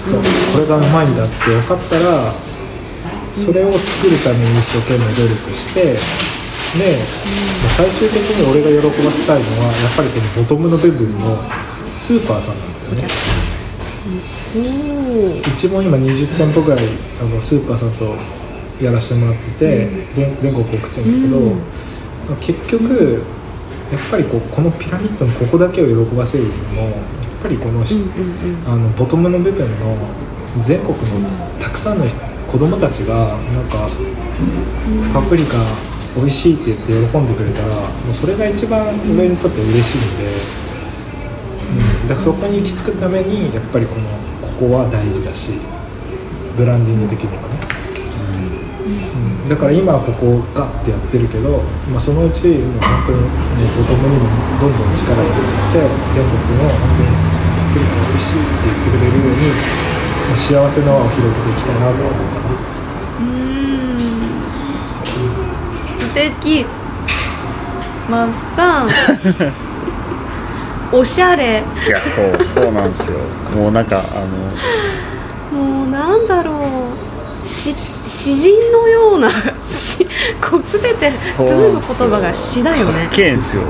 [0.00, 0.20] そう
[0.54, 2.32] これがうまいんだって分かったら
[3.32, 5.98] それを作るために一生懸命努力してで、
[7.76, 11.36] 最終的に俺が喜ばせたいのはやっぱりこのボトムの部分の
[11.94, 13.08] スーパーさんなんですよね。
[14.56, 16.80] うちも今20店舗ぐらい
[17.20, 18.16] あのスーパーさんと
[18.82, 21.38] やらせてもらってて、全全国送ってるんだ
[22.36, 23.22] けど、結局
[23.92, 26.92] やっぱりこうこのピラミッドのここだけを喜ばせるよりもやっ
[27.42, 28.00] ぱりこの,し、
[28.66, 29.96] あのボトムの部分の
[30.64, 30.90] 全国
[31.22, 31.28] の
[31.60, 32.18] たくさんの人
[32.50, 33.86] 子供たちがなんか
[35.12, 35.58] パプリカ
[36.16, 40.24] 美味しいって言って喜んでくれたらもうそれが一番俺にとって嬉しいんで、
[42.02, 44.08] うん、だからそこに行き着くためにやっぱりこの
[44.48, 45.52] ここは大事だし
[46.56, 47.75] ブランディング的にはね、うん、
[49.48, 54.26] だから今はここをガッてやってるけど、まあ、そのうちもう本当に、ね、ボトムにも
[54.58, 57.14] どんどん力を入れて全国の本当に
[57.54, 59.54] パプリカが美味しいって言ってくれるように、
[60.26, 62.50] まあ幸せの輪を広げていきたいなとは思ったな。
[65.94, 66.66] 素敵。
[68.10, 68.90] マッサン。
[70.90, 71.62] おしゃれ。
[71.86, 73.18] いやそうそうなんですよ。
[73.54, 74.20] もうなんかあ
[75.54, 77.05] のもうなんだろう。
[77.05, 77.05] し
[78.16, 80.06] 詩人のようなし
[80.40, 83.08] こう全て紡ぐ言葉が詩だよね。
[83.36, 83.64] んすよ。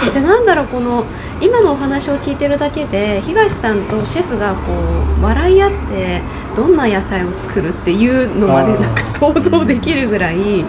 [0.00, 1.04] そしてなんだろうこの
[1.40, 4.72] 今のお話を聞いてるだけで東さんとシェフがこ
[5.20, 6.20] う笑い合って
[6.56, 10.64] どんな野菜を作るっていうのまでなんか想像できるぐらい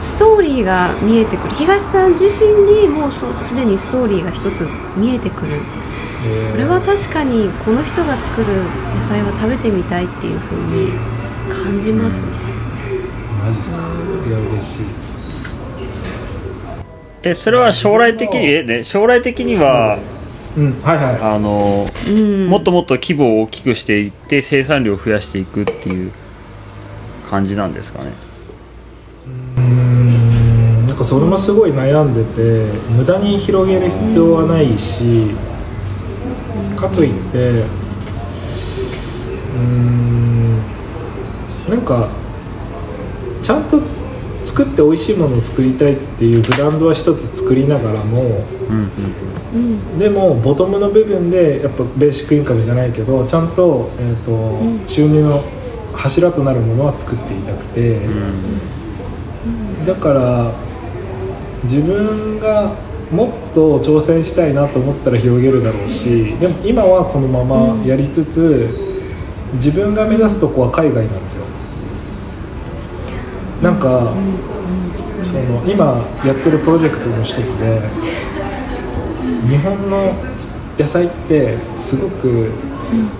[0.00, 1.54] ストーリーが見えてくる。
[1.54, 5.58] 東さん自身にもうそすでにストーリーが一つ見えてくる
[6.50, 8.46] それは確かにこの人が作る
[8.96, 10.92] 野菜は食べてみたいっていう風に
[11.48, 12.28] 感じますね。
[13.44, 13.78] マジっすか？
[13.78, 14.84] いや嬉しい。
[17.22, 18.46] えそれは将来的に？
[18.46, 19.98] えね将来的には
[20.56, 21.20] うんはいはい。
[21.20, 26.12] あのうん、もっともっと規模を大きくしていって生産量を増やしていくっていう
[27.28, 28.12] 感じなんですかね？
[29.56, 35.34] うーんなんかそれもすごい悩んでて無駄に広げる必要はないし
[36.76, 40.58] かといってうーん
[41.68, 42.08] なんか
[43.42, 43.80] ちゃんと
[44.44, 48.90] 作って美味しいものを作りたいっていうブランドは一つ作りながらもうん
[49.54, 55.42] うんでもボトムの部分でやっぱベーシックインカムじゃないけどちゃんと,、えーと収入の
[55.94, 57.98] 柱となるものは作っていたくて、
[59.86, 60.52] だから
[61.64, 62.74] 自分が
[63.10, 68.68] もっと挑戦したいなと思ったら広げるだろうしでも今はこのままやりつつ、
[69.54, 71.44] 自分が目指すとこは海外なんですよ。
[73.62, 74.12] なんか、
[75.22, 77.80] その今やってるプロジェクトの一つで
[79.48, 80.14] 日本の
[80.78, 82.50] 野菜ってすごく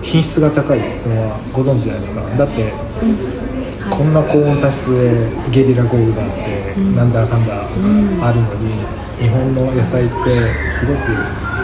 [0.03, 0.85] 品質が高いの
[1.29, 2.21] はご存知じゃないですか。
[2.21, 2.71] だって、
[3.89, 7.63] こんな高温多湿でゲリラ豪雨があって、なんだかんだ
[8.21, 8.75] あるのに
[9.19, 10.13] 日本の野菜って
[10.71, 10.97] すごく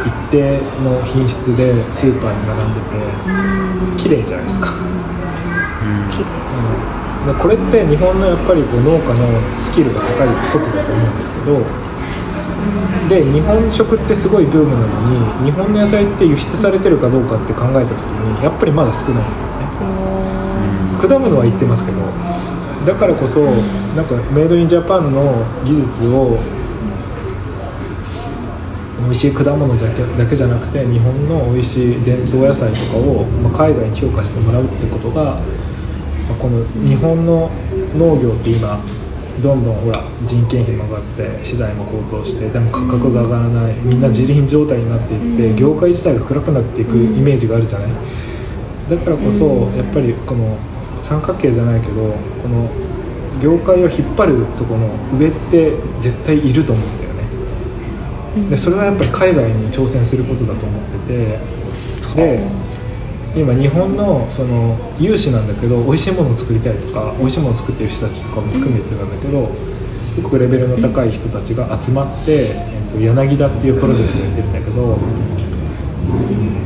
[0.06, 4.70] 一定の品質でスーパーに並んでて綺麗じゃないですか。
[4.74, 6.44] うん。
[7.26, 11.62] でこれって日本のやっぱりこう農家のスキルが高いことだと思うんですけど
[13.08, 19.54] で日本食ってすごいブームなのに日本の野菜って輸出されてるかどうかって考えた時にやっぱりまだ少ないんですよね。
[21.00, 22.00] 果物は言ってますけど
[22.86, 23.42] だからこそ
[23.96, 26.38] なんかメイドインジャパンの技術を
[29.14, 37.52] 美味しい果物だけだけじゃなくて日本の美味しい伝統野菜とかを、まあ、海外に評価してもらうってことが、まあこの日本の
[37.96, 38.82] 農業って今
[39.44, 43.76] どんどんほら人件費も上がって資材も高騰してでも価格が上がらない。
[43.86, 47.92] みんな自輪状態になっていって業界自体が暗くなっていくイメージがあるじゃない。
[48.90, 50.58] だからこそやっぱりこの
[51.00, 51.94] 三角形じゃないけど
[52.42, 52.68] この
[53.40, 57.03] 業界を引っ張るとこの上って絶対いると思う
[58.50, 61.64] でそれはやっぱり海外に挑戦することだと思ってて。
[62.16, 62.54] で
[63.36, 69.50] 今日本のその有志なんだけど美味しいものを作りたいとか美味しいものを作ってる人たちとかも含めてなんだけど
[70.14, 74.98] すごくレベルの高い人たちが集まって、えっと、柳田っていうプロジェクトをやってるんだけど、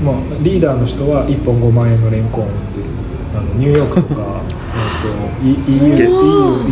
[0.03, 2.97] まあ、リーダーの人は1本5万円のレンコンを売ってる。
[3.37, 6.09] あのニューヨークとか えっと E- EU,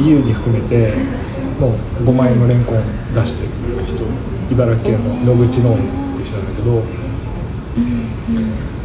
[0.01, 0.93] EU, EU に含めて
[1.59, 3.49] もう5万円のレンコン出してる
[3.85, 4.01] 人
[4.51, 7.05] 茨城県の野口農園っていう人なんだけど。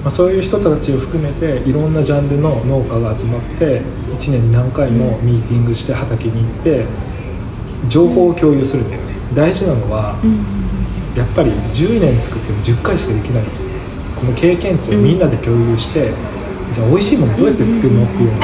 [0.00, 3.82] まあ、そういう人たちを含めていろんなジャンルの農家が集まって
[4.16, 6.86] 1年に何回もミーティングして畑に行って
[7.86, 10.16] 情報を共有するんだよね大事なのは
[11.14, 13.68] やっぱり10年作っても10回しかできないんです。
[14.16, 16.12] この経験値をみんなで共有して
[16.72, 18.40] じゃあ美味しいものどうやって作るのっていうのを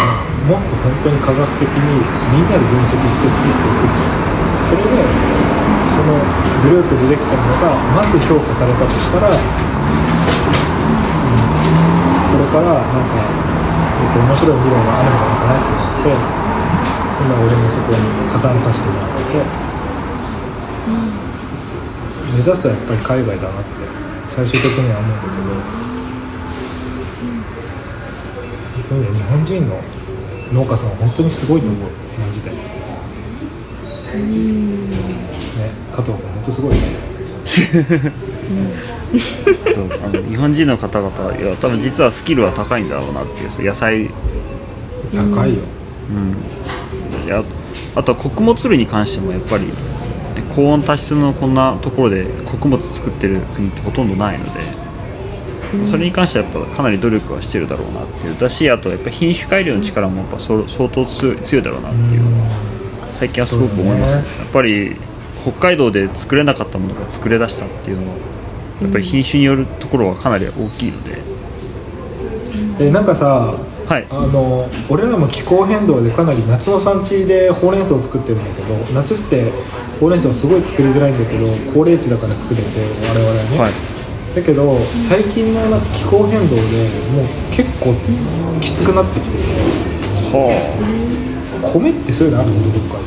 [0.57, 2.01] もっと本当に科学的に
[2.33, 4.27] みんなで分析して作っていく。
[4.67, 4.89] それで
[5.89, 9.39] そのグループでできたものがまず評価されたとしたらこ
[12.43, 16.11] れからなんか、えっと、面白い未来があるんじゃないかなと思って
[17.23, 19.47] 今俺もそこに加担させてもらって、
[21.63, 23.71] そうそう目指すはやっぱり海外だなって
[24.29, 25.35] 最終的には思うんだけど、
[28.75, 29.81] 本当にね日本人の
[30.53, 32.57] 農家さんは本当にすごいと思うマジで、ね
[35.95, 36.81] 加藤君本当すごいね。
[39.75, 44.11] そうあの日本人の方々いや多分実はスキルは高いんだろうなっていうそう野菜。
[45.15, 45.61] 高いよ、
[47.25, 47.45] いや
[47.95, 49.73] あとは穀物類に関してもやっぱりね
[50.55, 54.61] 高温多湿のこんなところで穀物作ってる国ってほとんどないので、
[55.87, 58.37] それに関してはやっぱかなり努力はしてるだろうなっていう。
[58.37, 62.23] だしあとやっぱ品種改良の力もやっぱそ相当強い強いだろうなっていう。
[63.15, 64.23] 最近はすごく思いますね。
[64.41, 64.97] やっぱり
[65.47, 68.17] 北海道で作れなかったものが作れ出したっていうのは
[68.83, 71.21] やっぱり品種によるところはかなり大きいので、
[72.81, 73.55] えなんかさ
[73.87, 74.07] はい。
[74.11, 79.53] あの俺らも気候変動でかなり夏の産地でほうれん草を作ってるんだけど夏って
[80.01, 82.67] ほうれん草すごい作りづらいんだけど高齢地だから作れて
[83.07, 83.73] 我々はね、はい。
[84.35, 86.63] だけど最近のなんか気候変動で
[87.15, 87.95] もう結構
[88.61, 89.45] きつくなってきてて。
[90.35, 90.51] は
[91.63, 91.71] あ。
[91.73, 92.55] 米ってそういうのあるの？
[92.65, 93.05] どっかで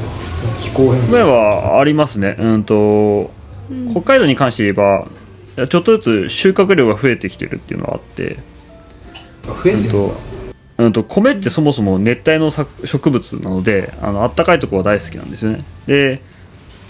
[0.59, 2.35] 気候変動米はありますね。
[2.37, 3.31] うんと、
[3.91, 5.07] 北海道に関して言えば
[5.67, 8.37] ちょっとずつ収穫量が増えてきてるっていうのがあって。
[9.45, 9.89] 増えてるんだ。
[9.89, 10.29] うんと
[10.79, 15.65] うんと米ってそもそも熱帯の作植物なのであの暖かいところは大好きなんですよね。
[15.87, 16.21] で、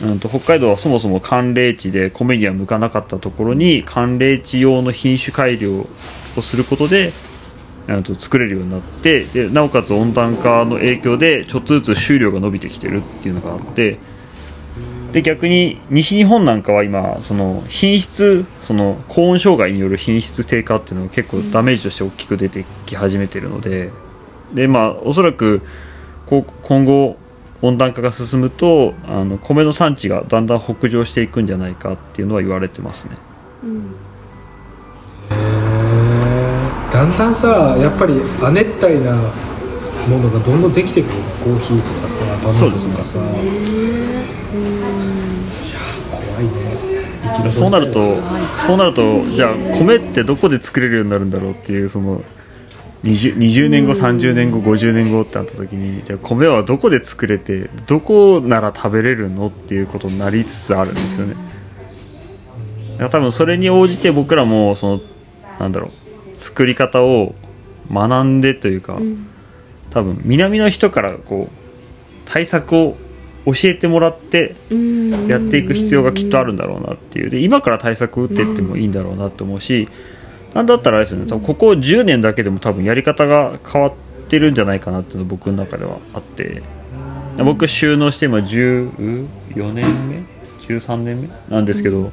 [0.02, 5.88] うん、と北海道はそもそも寒冷地で米には向かなかったところに寒冷地用の品種改良を
[6.42, 7.29] することでうん
[8.04, 13.98] と作れるようになってでなおかつ温暖化の影響でちょっとずつ収量が伸びてきてるっていうのがあって
[15.12, 23.90] で逆に西日本なんかは今その品質その高温障害による品質低下っていうのが結構ダメージとして大きく出てき始めてるので
[24.54, 25.62] でまあおそらく
[26.28, 27.18] こう今後
[27.62, 33.18] 温暖化が進むとあの米の産地がだんだん北上していくんじゃないかっていうのは言われてますね。
[33.64, 33.96] うん。
[36.92, 39.14] だんだんさやっぱり亜熱帯な
[40.08, 43.20] ものがどんどんできてくるねコーヒーとかさバナナとかさ、
[46.10, 46.52] 怖いね。
[47.38, 48.20] 生きそうなるとはい
[48.66, 52.24] そうなるとじゃあ米ってどこで作れるようになるんだろうっていうその
[53.04, 61.36] 20, 20年後30年後50年後ってなった時にじゃあ米はどこで作れてどこなら食べれるのっていうことになりつつあるんですよね。
[63.10, 65.02] 多分それに応じて僕らもその
[65.60, 66.09] なんだろう
[66.40, 67.36] 作り方を
[67.92, 68.98] 学んでというか、
[69.90, 72.96] 多分南の人からこう対策を
[73.46, 75.28] 教えてもらってうん。
[75.28, 77.30] やっていく必要がきっとあるんだろうなっていう。
[77.30, 79.90] で今から対策を打っていってもいいんだろうなと思うし
[80.54, 83.94] なんだったらあれですよね多分ここ10年だけでも多分やり方が変わっ
[84.30, 86.62] てるんじゃないかなっていうのが僕の中ではあって。
[87.44, 90.24] 僕収納して今14年目
[90.68, 92.12] ？13年目なんですけど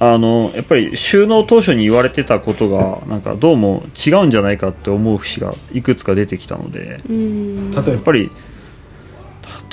[0.00, 7.00] あのやっぱり収納当初に言われてたことがなんかどうも違うんじゃないかって思う節がいくつか出てきたので。
[7.08, 7.70] うん。
[7.70, 8.30] 例えばやっぱり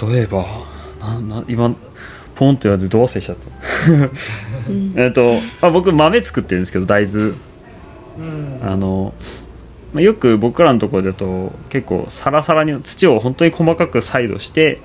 [0.01, 0.45] 例えば
[0.99, 1.75] なな今
[2.35, 3.49] ポンって言われてどう忘れしちゃった。
[5.01, 7.33] えっと、まあ、僕豆作ってるんですけど大豆。
[8.63, 9.13] あの、
[9.93, 14.79] まあ、よく僕らのところだと結構サラサラに土を本当に細かく再度して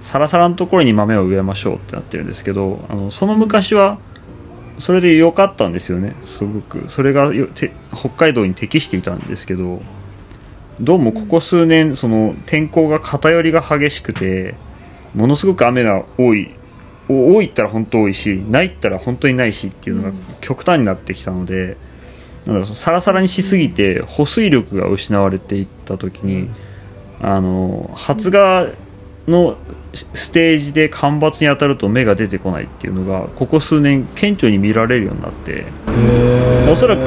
[0.00, 3.98] サラサラのところに豆を植えましょうってなってるんですけどあのその昔は
[4.78, 6.88] それで良かったんですよねすごく。
[6.88, 9.80] それがよて北海道に適していたんですけど
[10.80, 14.54] どうもここ数年その天候が偏りが激しくて
[15.14, 16.54] ものすごく雨が多い。
[17.08, 21.76] お多いったら本当多いしないったら本当にないしっていうのが極端になってきたので、
[22.46, 26.48] なんだろサラサラにしすぎて保水力が失われていった時に、
[27.20, 28.72] あの発芽
[29.26, 29.56] の
[29.94, 35.66] ステージで干ばつに当たると芽が出てこないっていうのがここ数年顕著に見られるようになって。
[36.70, 37.06] おそらくあ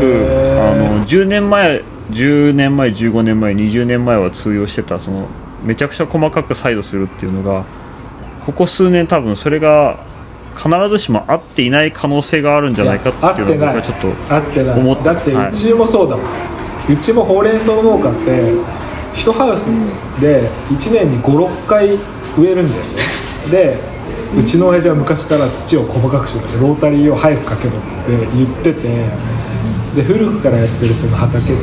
[0.75, 1.81] の10年前
[2.11, 5.27] 10年前15年前20年前は通用してたその
[5.63, 7.65] めちゃくちゃ細かく再度するっていうのが
[8.45, 9.97] ここ数年多分それが
[10.55, 14.79] 必ずしも合っていない可能性があるんじゃないかっていうのは僕はちょっと合ってない。
[14.79, 16.25] 思ってだってちもそうだもん、
[16.93, 18.53] うちもほうれん草農家って
[19.15, 19.65] 一ハウス
[20.21, 21.97] で1年に56回
[22.37, 22.89] 植えるんだよね。
[23.51, 23.77] で
[24.37, 27.73] うちの親父は昔から土を細かくしてたロータリーを早くかけろっ
[28.05, 29.05] て言ってて
[29.95, 31.53] で古くからやってるその畑って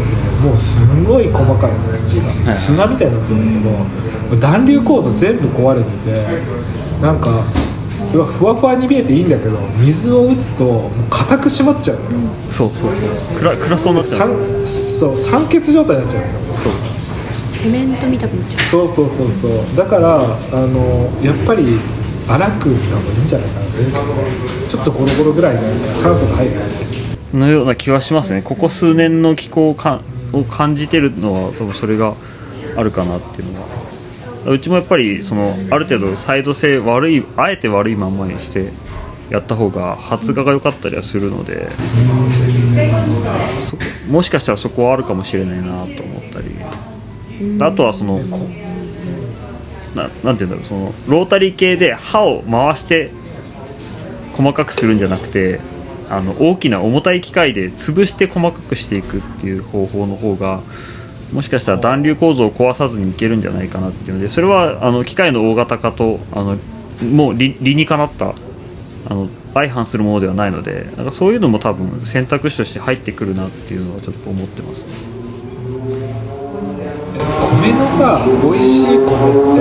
[0.40, 3.70] もうすんごい細かいの土が砂みたいになってるんだ
[4.30, 7.42] けど暖流構造全部壊れててなんか
[8.12, 12.08] ふわふわに見えていいんだけど水を打つと硬く締まっちゃうのよ、
[12.48, 13.38] そうそうそう。
[13.38, 14.66] 暗暗そうになっちゃう。
[14.66, 16.54] そう酸欠状態になっちゃうのよ。
[16.54, 16.72] そう
[17.62, 19.52] セメントみたくなっちゃそうそうそうそう。
[19.76, 20.20] だからあ
[20.66, 21.78] のやっぱり
[22.28, 23.66] 荒く打った方がいいんじゃないかな。
[23.66, 23.72] と
[24.68, 25.60] ちょっとゴロゴロぐらいが
[26.02, 26.54] 酸素が入る
[27.32, 28.42] のような気はしますね。
[28.42, 30.00] ここ数年の気候をか
[30.32, 32.14] を感じてるのはそれが
[32.76, 33.66] あるかなっていうのは。
[34.44, 38.72] うちもやっぱりそのある程度サイド性悪いあえて悪いまんまにして
[39.30, 41.70] やった方が発芽が良かったりはするので。
[41.76, 42.00] そ
[44.10, 45.62] もしかしたらそこはあるかもしれないな
[45.96, 46.46] と思ったり
[47.60, 48.48] あとはそのこ
[49.94, 53.10] ななんて言うんだろうそのロータリー系で刃を回して
[54.32, 55.60] 細かくするんじゃなくて
[56.08, 60.60] あの大きな重たい機械で潰して細かくしていくっていう方法の方が
[61.32, 66.58] もしかしたら暖流構造を壊さずにいけるんじゃないかなっていうのでそれはあの機械の大型化とあの
[67.02, 68.34] もう理理にかなった
[69.08, 76.21] あの相反するものではないのでなんかそういうのも多分選択肢として入ってくるなっていうのはちょっと思ってますね。
[77.40, 79.06] 米のさ美味しい米っ
[79.56, 79.60] て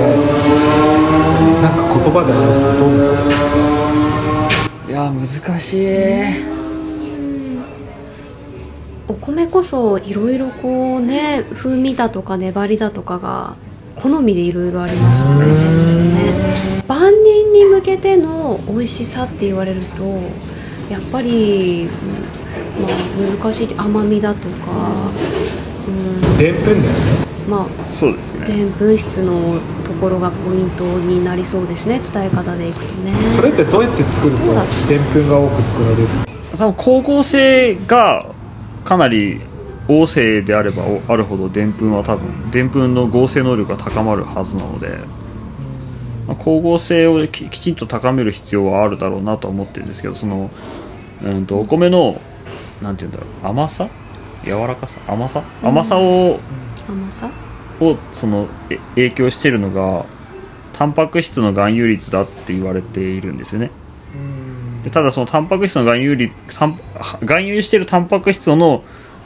[1.62, 3.38] なんか言葉で表すとどんな米です
[4.86, 4.90] か？
[4.90, 5.86] いや難しい。
[6.48, 6.52] う
[9.08, 13.56] お米こそいろいろこうね風味だとか粘りだとかが
[13.96, 15.44] 好みでいろいろありますよね。
[15.54, 16.82] そしてね。
[16.88, 20.04] 万人に向けての美味しさって言われると
[20.90, 21.88] やっぱり、うん
[22.82, 22.92] まあ、
[23.40, 23.74] 難しい。
[23.76, 24.46] 甘みだとか。
[25.86, 26.20] うん。
[26.38, 27.31] でんぷんだよね？
[27.48, 28.46] まあそうですね。
[28.46, 32.00] でんぷん質のところがポイントになりそうですね。
[32.00, 33.20] 伝え方でいくとね。
[33.22, 34.44] それってどうやって作ると
[34.88, 36.06] でんぷんが多く作られる？
[36.56, 38.26] 多分光合成が
[38.84, 39.40] かなり
[39.88, 44.88] 旺盛であればあるほどでんぷんは多分でんぷんの合成能力が高まるはずなので、
[46.28, 50.50] まあ光合成をききちんと高める必要はあるだろうなとは思ってるんですけどその、
[51.24, 52.20] うん、とお米の
[52.80, 53.88] なんて言うんだろう甘さ？
[54.44, 55.00] 柔らかさ？
[55.06, 55.42] 甘さ？
[55.62, 56.40] 甘さを、
[56.88, 57.30] 甘さ
[57.80, 60.06] をそのえ影響してるのが
[60.72, 63.70] タンパク質の含有率だって言われているんですよね。
[64.84, 66.78] でただそのタンパク質の含有率タン
[67.20, 68.82] 含有しているタンパク質の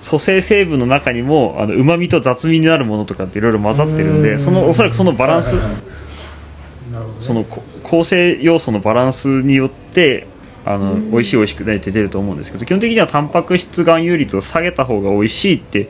[0.06, 5.76] 組成成分の中にもうまみと雑味になるものとかっていろいろ混ざってるんでそのおそらくそのバランス、はいはいはい。
[5.76, 5.96] ね。
[7.20, 10.26] そのこ構成要素のバランスによって
[10.64, 15.88] あの、美味しい美味しくないって出ると思うんですけど基本的にはタンパク質含有率を下げた方が美味しいって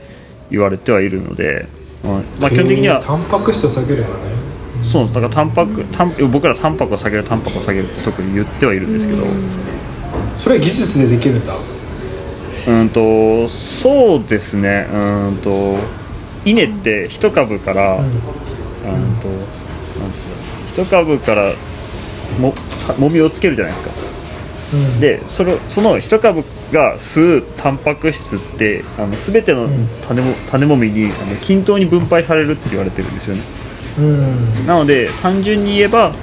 [0.50, 1.66] 言われてはいるので、
[2.04, 2.10] うん。
[2.40, 4.36] まあ、基本的にはタンパク質を下げるんだね。
[4.82, 9.24] そうだからタンパクタン僕らタンパクを下げるタンパクを下げるって特に言ってはいるんですけど。
[10.36, 11.54] それは技術でできるんだ。
[12.68, 14.88] うんとそうですね。
[14.92, 15.76] うんと
[16.44, 18.08] 稲って一株から、うん、と
[18.88, 19.46] なんていうの
[20.68, 21.52] 一株から
[22.38, 22.52] も
[22.86, 23.90] たもみをつけるじゃないですか。
[24.74, 25.00] うん。
[25.00, 29.88] でそれその一株が吸うタンパク質ってあの全てのん。
[30.06, 33.42] 種も種もみにあの均等に分配されるって言われてるんですよね。
[33.98, 34.66] うん。
[34.66, 36.14] なので単純に言えば、うん、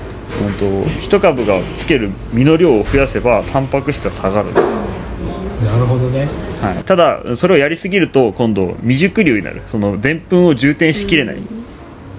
[0.86, 6.28] と一株がつける実の量を増やせばタンパク質は下がるんですよ、なるほどね。
[6.62, 9.62] はい、ただそれをやりすぎると今度未熟粒になる。
[9.66, 11.38] そのでんぷんを充填しきれない、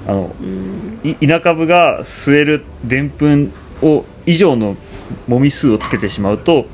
[0.07, 0.35] あの
[1.03, 3.53] い稲株が吸えるでんぷん
[3.83, 4.77] を以上の
[5.27, 6.67] もみ数をつけてしまうと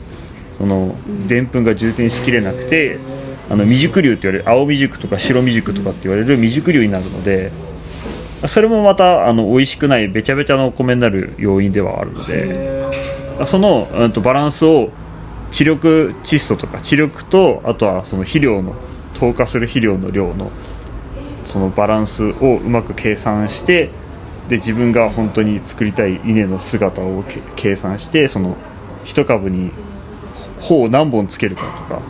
[0.61, 0.95] その
[1.27, 2.99] でんぷんが充填しきれなくて
[3.49, 7.51] あの未熟粒って言われる青未熟とか白未熟とかって言われる未熟粒になるので
[8.47, 14.91] それもまたあの美味しくないべちゃべちゃのお米になる要因ではあるのでその、うん、とバランスを
[15.51, 18.75] 知力窒素とか知力とあとはその肥料の
[19.15, 20.51] 透過する肥料の量の
[21.47, 23.89] そのバランスをうまく計算して
[24.49, 28.57] で自分が本当に作りたい稲の姿をけ計算してその
[29.05, 29.71] 一株に
[30.61, 32.01] 穂を何本つけるかとか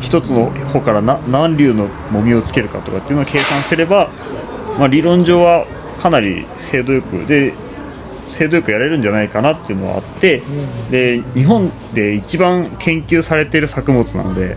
[0.00, 4.10] 一つの穂からな何粒のもみをつけるかとかっていうのを計算すれば、
[4.78, 5.66] まあ、理論上は
[6.00, 7.52] かなり精度よくで
[8.26, 10.42] 精度よくやれるんじゃないかなっていうのはあって、
[10.90, 14.56] で日本で一番研究されている作物なので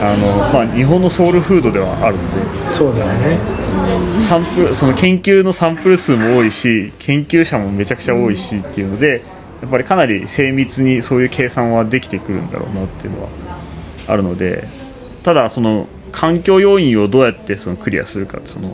[0.00, 3.38] あの、まあ、日本のソウルフードではあるのでそうだよね。
[4.20, 9.22] サンプルその研究のサンプル数も多いし研究者もめちゃくちゃ多いしっていうので
[9.62, 13.28] やっぱりかなり精密にそういう計算はできてくるんだろうなっていうのは
[14.06, 14.68] あるので
[15.22, 18.70] ただその環境要因をどうやってそのクリアするかってその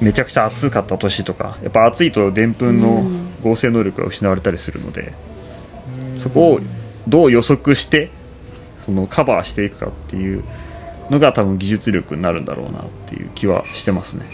[0.00, 3.04] めちゃくちゃ暑かった年とかやっぱ暑いとでんぷんの
[3.42, 5.12] 合成能力が失われたりするので
[6.16, 6.60] そこを
[7.08, 8.10] どう予測して
[8.78, 10.44] そのカバーしていくかっていう
[11.10, 14.26] のが多分技術力になるんだろうなっていう気はしてますね。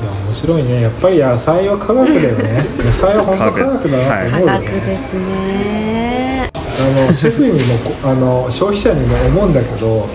[0.00, 0.82] いや面白いね。
[0.82, 2.66] やっぱり野菜は科学だよね。
[2.78, 6.50] 野菜は本当科学だなって科思うよね、学ですね。
[6.54, 10.08] あのシェフにもこ あの消費者にも思うんだけど、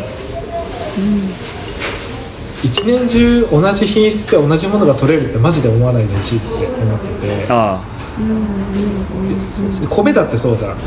[2.63, 7.45] 一年中同じ品質で同じものが取れるってマジで思わないでほしいって思ってて。
[7.49, 7.81] あ
[9.89, 10.77] 米だってそうじゃん。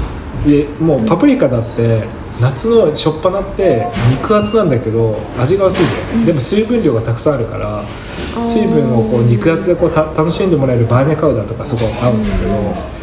[0.47, 2.05] でもうパプリカだって
[2.41, 7.83] 夏のしょっぱなって肉厚なんだけど味が薄いんだよ、でも水分量がたくさんあるから
[8.45, 12.97] 水分をこう肉厚でこうた楽しんでもらえるバーニャカウダーとかすごい合うんだけど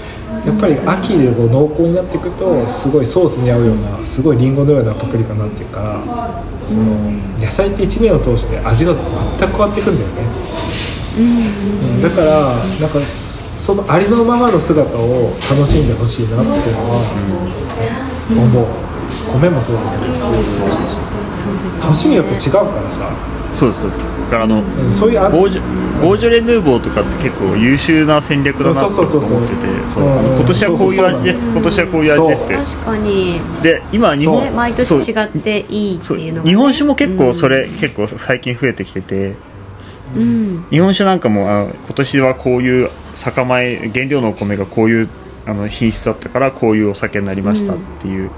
[0.51, 6.84] やっぱり秋でこう濃厚になっていくとすごいソースに合うようなすごいリンゴのようなパプリカになっていくからその
[7.39, 10.13] 野菜って1年を通して味が全く変わっていくんだよね、
[11.17, 17.23] うんだからなんかそのありのままの姿を楽しんでほしいなっていうのは
[18.29, 18.84] 思う。
[19.39, 21.12] 米もそうだけどし。
[21.89, 23.09] 年によって違うからさ。
[23.09, 23.99] あそうですそうです。
[23.99, 25.61] だからあのうんそういうあボージョ
[26.01, 30.11] ボージョレ・ヌーボーとかって結構優秀な戦略だなってそうそうそうそう思っててそううん。
[30.11, 31.41] あの今年はこういう味です。
[31.43, 31.61] そうそうそう。
[31.61, 32.55] 今年はこういう味ですって。
[32.55, 33.41] 確かに。
[33.61, 36.49] で今日本ね毎年そう違っていいってそういうのがね。
[36.49, 39.36] 日本酒も結構それ、結構最近増えてきてて
[40.15, 40.65] うん。
[40.71, 45.09] 日本酒なんかもあの今年はこういう酒米原料のお米がこういう
[45.45, 48.31] あの品質だったからこういうお酒になりましたっていう、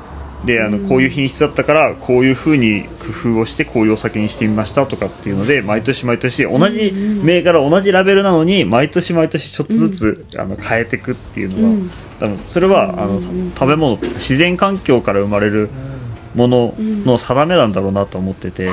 [0.45, 2.83] であのこういう品質だったからこういうふうに
[3.23, 11.89] 工夫をしてこういうお酒にしてみましたとかっていうので毎年毎年同じ銘柄同じラベルなのに毎年毎年ちょっとずつ、あの変えていくっていうのは、うん。
[12.19, 15.69] 多分それはあの食べ物自然環境から生まれる
[16.33, 18.69] ものの定めなんだろうなと思ってて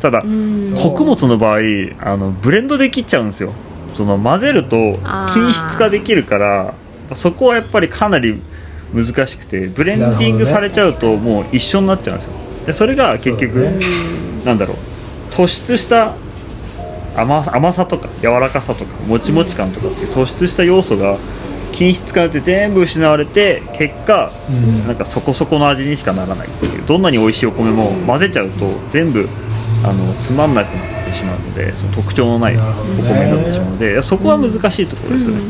[0.00, 0.60] ただ、ん。
[0.76, 1.58] 穀物の場合
[2.00, 3.52] あのブレンドできっちゃうんですよ。
[3.94, 4.76] その混ぜると
[5.32, 6.74] 均質化できるから
[7.12, 8.42] そこはやっぱりかなり
[8.94, 12.32] 難しくてブレンディングされちゃうともう一緒になっちゃうんですよ。
[12.66, 13.56] でそれが結局、
[14.44, 14.76] なんだろう。
[15.30, 16.14] 突出した
[17.16, 21.18] 甘甘さとか柔らかさとかもちもち感とかっていう突出した要素が
[21.72, 24.86] 均質化って全部失われて結果、うん。
[24.86, 29.28] なんかそこそこの味にしかならないっていうどんなに美味しいお米も混ぜちゃうと全部
[29.84, 32.58] あのつまんなくなってしまうのでその特徴のないお
[33.02, 35.42] 米になってしまうのでそこは難しいところですよね、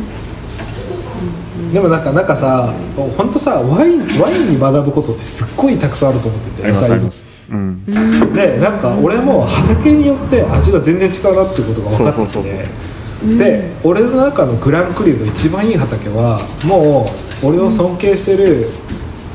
[1.75, 2.73] でもなんかなんかさ
[3.17, 7.27] 本当さワインワインに学ぶことってすっごいたくさんあると思ってて野菜ります。
[7.51, 7.85] うん。
[8.33, 17.11] でなんか俺も畑によって味が全然違うなっていうことが分かってきそうそうそうてで俺の中のグランクリューの一番いい畑はも
[17.43, 18.69] う俺を尊敬してる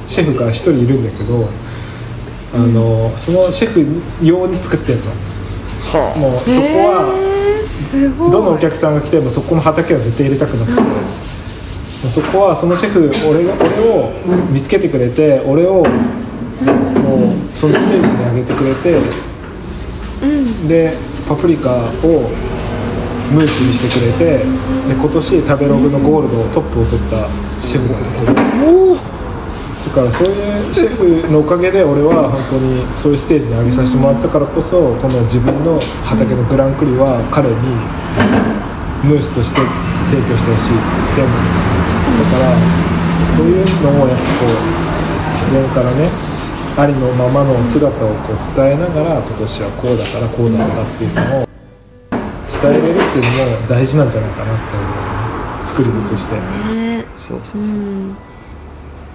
[0.07, 1.49] シェフが一人いるんだけど
[2.53, 3.85] あのそのシェフ
[4.25, 5.11] 用に作ってるの。
[5.91, 8.31] はもうそこはへーすごい。
[8.31, 10.81] どのお客さんが来てもそこの畑は絶対入れたくなくて、
[12.08, 14.12] そこはそのシェフ俺が俺を
[14.52, 19.02] 見つけてくれて俺をこうそのステージに上げてくれて、
[20.68, 20.93] で
[21.28, 22.30] パプリカを
[23.32, 24.45] ムースにしてくれてで
[24.95, 27.28] 今年食べログのゴールドトップを取った
[27.60, 28.08] シェフなんで
[29.86, 37.56] だからそういうシェフのおかげで俺は本当にそういうステージに上げさせてもらったからこそこの自分の畑のグランクリは彼に
[39.04, 39.62] ムースとして
[40.10, 40.74] 提供してほしい。
[41.16, 41.78] でもだ
[42.28, 42.55] から
[43.30, 46.09] そういうのをやっぱこう自然からね
[46.78, 51.49] ありのままの姿をこう伝えながら今年はこうだからこうなんだっていうのを
[52.61, 55.67] 伝えれるっていうのも大事なんじゃないかなって思う。
[55.67, 56.36] 作ることして。
[56.36, 57.80] ねそうそうそう、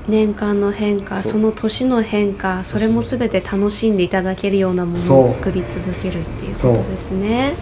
[0.08, 7.54] 年間の変化その年の変化それも全て楽しんでいただけるようなものを作り続けるっていうことですね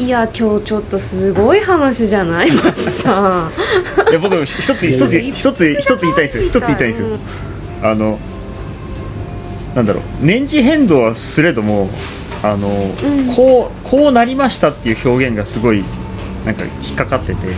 [0.00, 2.50] いや今日ちょっとすごい話じゃない？
[2.50, 6.44] マスさんいや僕一つ一つ一つ一つ言いたいんですよ。
[6.44, 7.08] 一つ言いたいんですよ、
[7.82, 8.18] あの
[9.74, 10.02] なんだろう。
[10.22, 11.88] 年次変動はすれども
[12.42, 12.68] あの、
[13.36, 15.84] こうこうなりましたっていう表現がすごい
[16.46, 17.48] なんか引っかかってて、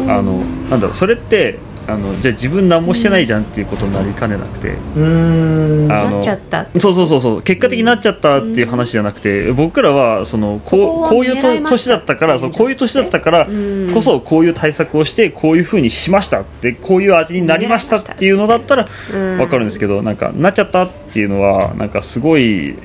[0.00, 0.40] あの
[0.70, 0.94] なんだろう。
[0.94, 1.58] それって
[1.88, 5.92] あのじゃあ自分何もしてないじゃんっていうことになりかねなくて、うーん。
[5.92, 6.66] あのなっちゃった。
[6.78, 7.42] そうそうそうそう。
[7.42, 13.90] 結果的になっちゃったっていう話じゃなくて、僕らはそのこここはうこういう年だったからそうこういう年だったからうん。
[13.94, 19.36] こそこういう対策をしてこういうふうにしましたってこういう味になりましたっていうのだったらうん。
[19.38, 22.76] 分かるんですけどなんかなっちゃったっていうのはなんかすごい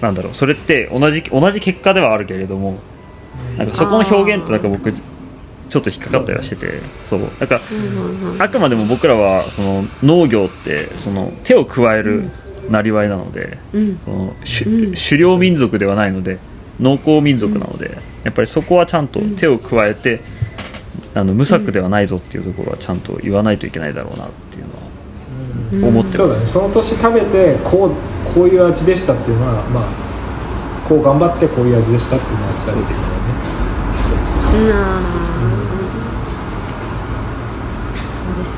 [0.00, 2.78] なんだろうそれって同じ同じ結果ではあるけれども
[3.56, 4.92] なんかそこの表現ってなんか僕
[5.68, 7.20] ちょっと引っかかったりはしててそう。
[7.20, 7.60] なんか
[8.38, 12.30] あくまでも僕らはその農業ってその手を加える
[12.70, 13.98] なりわいなので、うん。
[13.98, 16.38] その狩狩猟民族ではないので
[16.80, 20.20] 農耕民族なので、やっぱりそこはちゃんと手を加えて、
[21.14, 24.66] あの無策ではないぞっていうところはちゃんと言わないといけないだろうなっていう
[25.78, 26.40] のは思ってそうだね。
[26.40, 26.52] ます。
[26.52, 27.90] その年食べてこう
[28.34, 29.84] こういう味でしたっていうのはまあ
[30.88, 33.34] こう頑張ってこういう味でしたっていうのは伝えていくからね。
[33.96, 34.42] そうですね、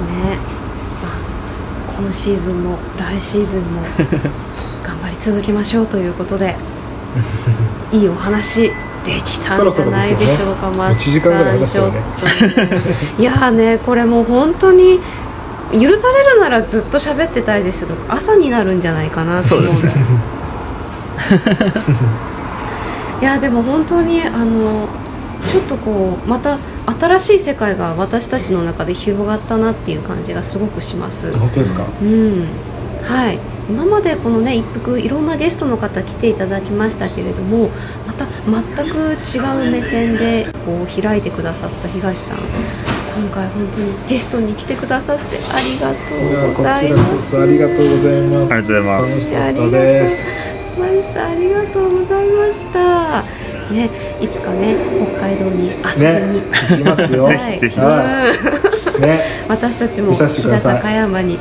[0.04, 3.82] まあ、今シーズンも来シーズンも
[4.86, 6.56] 頑張り続けましょうということで
[7.92, 8.72] いいお話
[9.04, 10.94] できたんじゃないでしょうか、マそろね。
[10.94, 12.00] 1時間ぐらい話したよね。
[12.16, 12.36] ちょっと。
[12.56, 12.80] ね
[13.18, 15.00] いやーねこれもう本当に
[15.72, 19.72] 許されるならずっと喋ってたいですけど朝になるんじゃないかなと思う
[23.20, 24.88] いやでも本当にあの
[25.50, 31.32] ちょっとこうまた新しい世界が私たちの中で広がったなっていう感じがすごくします。
[31.38, 31.84] 本当ですか？
[32.02, 32.46] うん。
[33.02, 37.70] はい、今までこのね一服いろんなゲストの方来ていただきましたけれども
[38.06, 42.38] また全く違う目線でこう開いてくださった東さん。
[43.16, 47.30] 今回本当にゲストに来てくださってありがとうございこちらこます。
[47.30, 48.52] そありがとうございます。
[48.52, 49.36] ありがとうございます。
[49.36, 50.46] ありがとうです
[50.78, 53.24] マイスターありがとうございました。
[53.72, 54.76] ね、いつかね
[55.18, 57.28] 北海道に遊びに、ね行きますよ。
[57.28, 57.80] ぜひぜひ。
[57.80, 59.00] うん。
[59.00, 59.20] ね。
[59.48, 60.76] 私たちも見させてください。
[60.76, 61.38] 飛騨高山に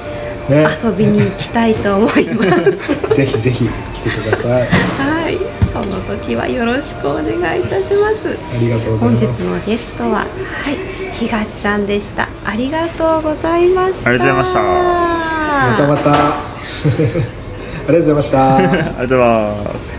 [0.49, 0.67] ね。
[0.83, 3.01] 遊びに行きたいと思います。
[3.15, 4.51] ぜひぜひ来てください。
[4.51, 5.37] はい、
[5.71, 8.37] その時はよろしくお願いいたします。
[8.53, 9.43] ありがとうご本日ざいます。
[9.43, 10.25] のゲストは、はい、
[11.13, 12.27] 東さんでした。
[12.45, 14.09] ありがとうございました。
[14.09, 14.59] ありがとうございました。
[14.59, 16.11] またまた。
[17.87, 18.57] ありがとうございました。
[18.57, 19.94] ありがとうございます。